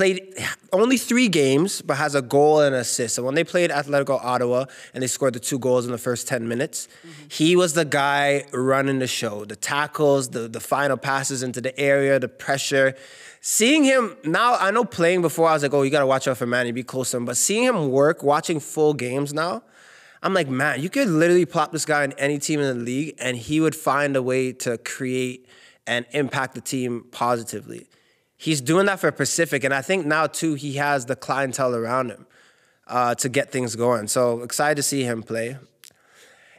Played 0.00 0.34
only 0.72 0.96
three 0.96 1.28
games, 1.28 1.82
but 1.82 1.98
has 1.98 2.14
a 2.14 2.22
goal 2.22 2.60
and 2.60 2.74
an 2.74 2.80
assist. 2.80 3.16
So 3.16 3.22
when 3.22 3.34
they 3.34 3.44
played 3.44 3.68
Atletico 3.68 4.18
Ottawa 4.24 4.64
and 4.94 5.02
they 5.02 5.06
scored 5.06 5.34
the 5.34 5.40
two 5.40 5.58
goals 5.58 5.84
in 5.84 5.92
the 5.92 5.98
first 5.98 6.26
10 6.26 6.48
minutes, 6.48 6.88
he 7.28 7.54
was 7.54 7.74
the 7.74 7.84
guy 7.84 8.46
running 8.50 8.98
the 8.98 9.06
show. 9.06 9.44
The 9.44 9.56
tackles, 9.56 10.30
the, 10.30 10.48
the 10.48 10.58
final 10.58 10.96
passes 10.96 11.42
into 11.42 11.60
the 11.60 11.78
area, 11.78 12.18
the 12.18 12.28
pressure. 12.28 12.94
Seeing 13.42 13.84
him 13.84 14.16
now, 14.24 14.54
I 14.54 14.70
know 14.70 14.86
playing 14.86 15.20
before, 15.20 15.50
I 15.50 15.52
was 15.52 15.62
like, 15.62 15.74
oh, 15.74 15.82
you 15.82 15.90
got 15.90 16.00
to 16.00 16.06
watch 16.06 16.26
out 16.26 16.38
for 16.38 16.46
Manny, 16.46 16.72
be 16.72 16.82
close 16.82 17.10
to 17.10 17.18
him. 17.18 17.26
But 17.26 17.36
seeing 17.36 17.64
him 17.64 17.90
work, 17.90 18.22
watching 18.22 18.58
full 18.58 18.94
games 18.94 19.34
now, 19.34 19.62
I'm 20.22 20.32
like, 20.32 20.48
man, 20.48 20.80
you 20.80 20.88
could 20.88 21.08
literally 21.08 21.44
plop 21.44 21.72
this 21.72 21.84
guy 21.84 22.04
in 22.04 22.14
any 22.14 22.38
team 22.38 22.60
in 22.60 22.78
the 22.78 22.84
league 22.84 23.16
and 23.18 23.36
he 23.36 23.60
would 23.60 23.76
find 23.76 24.16
a 24.16 24.22
way 24.22 24.54
to 24.64 24.78
create 24.78 25.46
and 25.86 26.06
impact 26.12 26.54
the 26.54 26.62
team 26.62 27.04
positively. 27.10 27.86
He's 28.40 28.62
doing 28.62 28.86
that 28.86 28.98
for 28.98 29.12
Pacific, 29.12 29.64
and 29.64 29.74
I 29.74 29.82
think 29.82 30.06
now 30.06 30.26
too 30.26 30.54
he 30.54 30.76
has 30.76 31.04
the 31.04 31.14
clientele 31.14 31.74
around 31.74 32.10
him 32.10 32.26
uh, 32.86 33.14
to 33.16 33.28
get 33.28 33.52
things 33.52 33.76
going. 33.76 34.08
So 34.08 34.40
excited 34.40 34.76
to 34.76 34.82
see 34.82 35.02
him 35.02 35.22
play. 35.22 35.58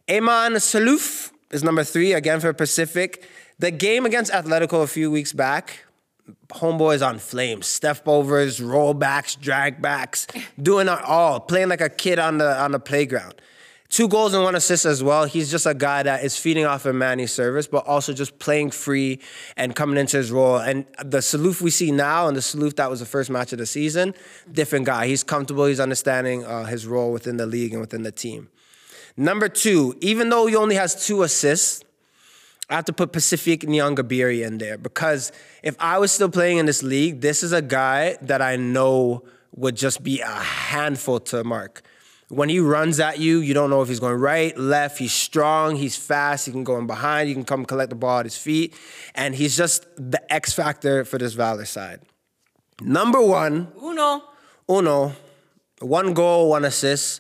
Eman 0.07 0.57
Saluf 0.57 1.31
is 1.49 1.63
number 1.63 1.83
three 1.83 2.13
again 2.13 2.39
for 2.39 2.53
Pacific. 2.53 3.27
The 3.57 3.71
game 3.71 4.05
against 4.05 4.31
Atletico 4.31 4.83
a 4.83 4.87
few 4.87 5.09
weeks 5.09 5.33
back, 5.33 5.85
homeboys 6.49 7.03
on 7.03 7.17
flames, 7.17 7.65
step 7.65 8.07
overs, 8.07 8.59
rollbacks, 8.59 9.35
dragbacks, 9.35 10.27
doing 10.61 10.87
it 10.87 11.01
all, 11.01 11.39
playing 11.39 11.69
like 11.69 11.81
a 11.81 11.89
kid 11.89 12.19
on 12.19 12.37
the 12.37 12.61
on 12.61 12.73
the 12.73 12.79
playground. 12.79 13.41
Two 13.91 14.07
goals 14.07 14.33
and 14.33 14.41
one 14.41 14.55
assist 14.55 14.85
as 14.85 15.03
well. 15.03 15.25
He's 15.25 15.51
just 15.51 15.65
a 15.65 15.73
guy 15.73 16.01
that 16.03 16.23
is 16.23 16.37
feeding 16.37 16.65
off 16.65 16.85
of 16.85 16.95
Manny's 16.95 17.33
service, 17.33 17.67
but 17.67 17.85
also 17.85 18.13
just 18.13 18.39
playing 18.39 18.71
free 18.71 19.19
and 19.57 19.75
coming 19.75 19.97
into 19.97 20.15
his 20.15 20.31
role. 20.31 20.59
And 20.59 20.85
the 21.03 21.17
Saluf 21.17 21.59
we 21.59 21.71
see 21.71 21.91
now 21.91 22.29
and 22.29 22.37
the 22.37 22.39
Saluf 22.39 22.77
that 22.77 22.89
was 22.89 23.01
the 23.01 23.05
first 23.05 23.29
match 23.29 23.51
of 23.51 23.59
the 23.59 23.65
season, 23.65 24.13
different 24.49 24.85
guy. 24.85 25.07
He's 25.07 25.25
comfortable. 25.25 25.65
He's 25.65 25.81
understanding 25.81 26.45
uh, 26.45 26.63
his 26.63 26.87
role 26.87 27.11
within 27.11 27.35
the 27.35 27.45
league 27.45 27.73
and 27.73 27.81
within 27.81 28.03
the 28.03 28.13
team. 28.13 28.47
Number 29.17 29.49
two, 29.49 29.97
even 29.99 30.29
though 30.29 30.45
he 30.45 30.55
only 30.55 30.75
has 30.75 31.05
two 31.05 31.23
assists, 31.23 31.83
I 32.69 32.75
have 32.75 32.85
to 32.85 32.93
put 32.93 33.11
Pacifique 33.11 33.63
Niyongabire 33.63 34.41
in 34.47 34.57
there 34.57 34.77
because 34.77 35.33
if 35.63 35.75
I 35.81 35.97
was 35.99 36.13
still 36.13 36.29
playing 36.29 36.59
in 36.59 36.65
this 36.65 36.81
league, 36.81 37.19
this 37.19 37.43
is 37.43 37.51
a 37.51 37.61
guy 37.61 38.15
that 38.21 38.41
I 38.41 38.55
know 38.55 39.25
would 39.53 39.75
just 39.75 40.01
be 40.01 40.21
a 40.21 40.29
handful 40.29 41.19
to 41.19 41.43
mark. 41.43 41.83
When 42.31 42.47
he 42.47 42.61
runs 42.61 42.99
at 43.01 43.19
you, 43.19 43.39
you 43.39 43.53
don't 43.53 43.69
know 43.69 43.81
if 43.81 43.89
he's 43.89 43.99
going 43.99 44.17
right, 44.17 44.57
left. 44.57 44.97
He's 44.97 45.11
strong, 45.11 45.75
he's 45.75 45.97
fast, 45.97 46.45
he 46.45 46.51
can 46.53 46.63
go 46.63 46.77
in 46.77 46.87
behind, 46.87 47.27
he 47.27 47.33
can 47.33 47.43
come 47.43 47.65
collect 47.65 47.89
the 47.89 47.95
ball 47.95 48.19
at 48.19 48.25
his 48.25 48.37
feet, 48.37 48.73
and 49.13 49.35
he's 49.35 49.57
just 49.57 49.85
the 49.97 50.21
X 50.31 50.53
factor 50.53 51.03
for 51.03 51.17
this 51.17 51.33
Valour 51.33 51.65
side. 51.65 51.99
Number 52.81 53.21
one, 53.21 53.73
Uno. 53.83 54.23
Uno, 54.69 55.11
one 55.81 56.13
goal, 56.13 56.49
one 56.49 56.63
assist, 56.63 57.19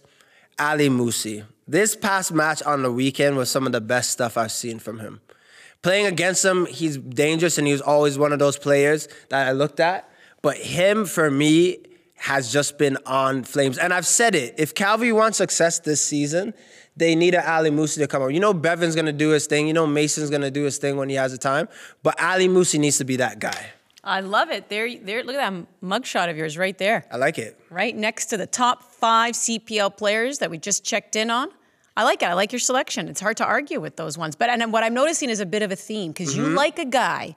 Ali 0.57 0.87
Musse. 0.87 1.43
This 1.67 1.93
past 1.97 2.31
match 2.31 2.63
on 2.63 2.81
the 2.81 2.91
weekend 2.91 3.35
was 3.35 3.51
some 3.51 3.65
of 3.65 3.73
the 3.73 3.81
best 3.81 4.11
stuff 4.11 4.37
I've 4.37 4.53
seen 4.53 4.79
from 4.79 4.99
him. 4.99 5.19
Playing 5.81 6.05
against 6.05 6.45
him, 6.45 6.67
he's 6.67 6.97
dangerous 6.97 7.57
and 7.57 7.67
he 7.67 7.73
was 7.73 7.81
always 7.81 8.17
one 8.17 8.31
of 8.31 8.39
those 8.39 8.57
players 8.57 9.09
that 9.29 9.47
I 9.47 9.51
looked 9.51 9.81
at. 9.81 10.09
But 10.41 10.57
him, 10.57 11.05
for 11.05 11.29
me, 11.29 11.79
has 12.21 12.51
just 12.53 12.77
been 12.77 12.97
on 13.05 13.43
flames. 13.43 13.77
And 13.77 13.91
I've 13.93 14.05
said 14.07 14.35
it 14.35 14.55
if 14.57 14.73
Cavalry 14.75 15.11
wants 15.11 15.37
success 15.37 15.79
this 15.79 16.01
season, 16.01 16.53
they 16.95 17.15
need 17.15 17.33
an 17.35 17.43
Ali 17.45 17.71
Musse 17.71 17.95
to 17.95 18.07
come 18.07 18.21
up. 18.21 18.31
You 18.31 18.39
know, 18.39 18.53
Bevan's 18.53 18.95
gonna 18.95 19.11
do 19.13 19.29
his 19.29 19.47
thing. 19.47 19.67
You 19.67 19.73
know, 19.73 19.87
Mason's 19.87 20.29
gonna 20.29 20.51
do 20.51 20.63
his 20.63 20.77
thing 20.77 20.97
when 20.97 21.09
he 21.09 21.15
has 21.15 21.31
the 21.31 21.37
time. 21.37 21.67
But 22.03 22.21
Ali 22.21 22.47
Musse 22.47 22.75
needs 22.75 22.97
to 22.99 23.05
be 23.05 23.15
that 23.17 23.39
guy. 23.39 23.65
I 24.03 24.19
love 24.21 24.49
it. 24.51 24.67
There, 24.69 24.87
there. 24.97 25.23
Look 25.23 25.35
at 25.35 25.51
that 25.51 25.65
mugshot 25.83 26.29
of 26.29 26.37
yours 26.37 26.57
right 26.57 26.77
there, 26.77 27.05
I 27.11 27.17
like 27.17 27.37
it. 27.37 27.59
right 27.69 27.95
next 27.95 28.27
to 28.27 28.37
the 28.37 28.47
top 28.47 28.83
five 28.83 29.35
CPL 29.35 29.95
players 29.95 30.39
that 30.39 30.49
we 30.49 30.57
just 30.57 30.83
checked 30.83 31.15
in 31.15 31.29
on. 31.29 31.49
I 31.97 32.03
like 32.03 32.21
it. 32.23 32.25
I 32.27 32.33
like 32.33 32.51
your 32.51 32.59
selection. 32.59 33.07
It's 33.07 33.19
hard 33.21 33.37
to 33.37 33.45
argue 33.45 33.79
with 33.79 33.95
those 33.97 34.17
ones. 34.17 34.35
But 34.35 34.49
and 34.49 34.71
what 34.73 34.83
I'm 34.83 34.93
noticing 34.93 35.29
is 35.29 35.39
a 35.39 35.45
bit 35.45 35.61
of 35.61 35.71
a 35.71 35.75
theme 35.75 36.11
because 36.11 36.33
Mm-hmm. 36.35 36.41
you 36.45 36.49
like 36.49 36.77
a 36.79 36.85
guy 36.85 37.35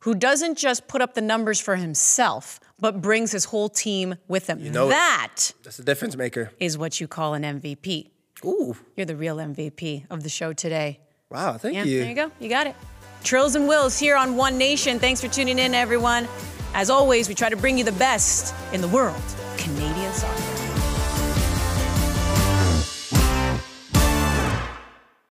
who 0.00 0.14
doesn't 0.14 0.56
just 0.58 0.86
put 0.88 1.00
up 1.02 1.14
the 1.14 1.20
numbers 1.20 1.60
for 1.60 1.76
himself, 1.76 2.58
but 2.82 3.00
brings 3.00 3.32
his 3.32 3.46
whole 3.46 3.70
team 3.70 4.16
with 4.28 4.46
him. 4.48 4.58
know 4.72 4.88
it. 4.88 4.90
that 4.90 5.52
That's 5.62 5.78
the 5.78 5.84
difference 5.84 6.16
maker. 6.16 6.50
is 6.60 6.76
what 6.76 7.00
you 7.00 7.08
call 7.08 7.32
an 7.32 7.42
MVP. 7.44 8.10
Ooh. 8.44 8.76
You're 8.96 9.06
the 9.06 9.16
real 9.16 9.36
MVP 9.36 10.04
of 10.10 10.22
the 10.24 10.28
show 10.28 10.52
today. 10.52 11.00
Wow, 11.30 11.56
thank 11.58 11.74
Yeah, 11.76 11.84
you. 11.84 12.00
there 12.00 12.08
you 12.08 12.14
go. 12.14 12.30
You 12.40 12.48
got 12.50 12.66
it. 12.66 12.74
Trills 13.24 13.54
and 13.54 13.68
Wills 13.68 13.98
here 13.98 14.16
on 14.16 14.36
One 14.36 14.58
Nation. 14.58 14.98
Thanks 14.98 15.20
for 15.20 15.28
tuning 15.28 15.58
in, 15.58 15.74
everyone. 15.74 16.26
As 16.74 16.90
always, 16.90 17.28
we 17.28 17.34
try 17.36 17.48
to 17.48 17.56
bring 17.56 17.78
you 17.78 17.84
the 17.84 17.92
best 17.92 18.52
in 18.72 18.80
the 18.80 18.88
world 18.88 19.22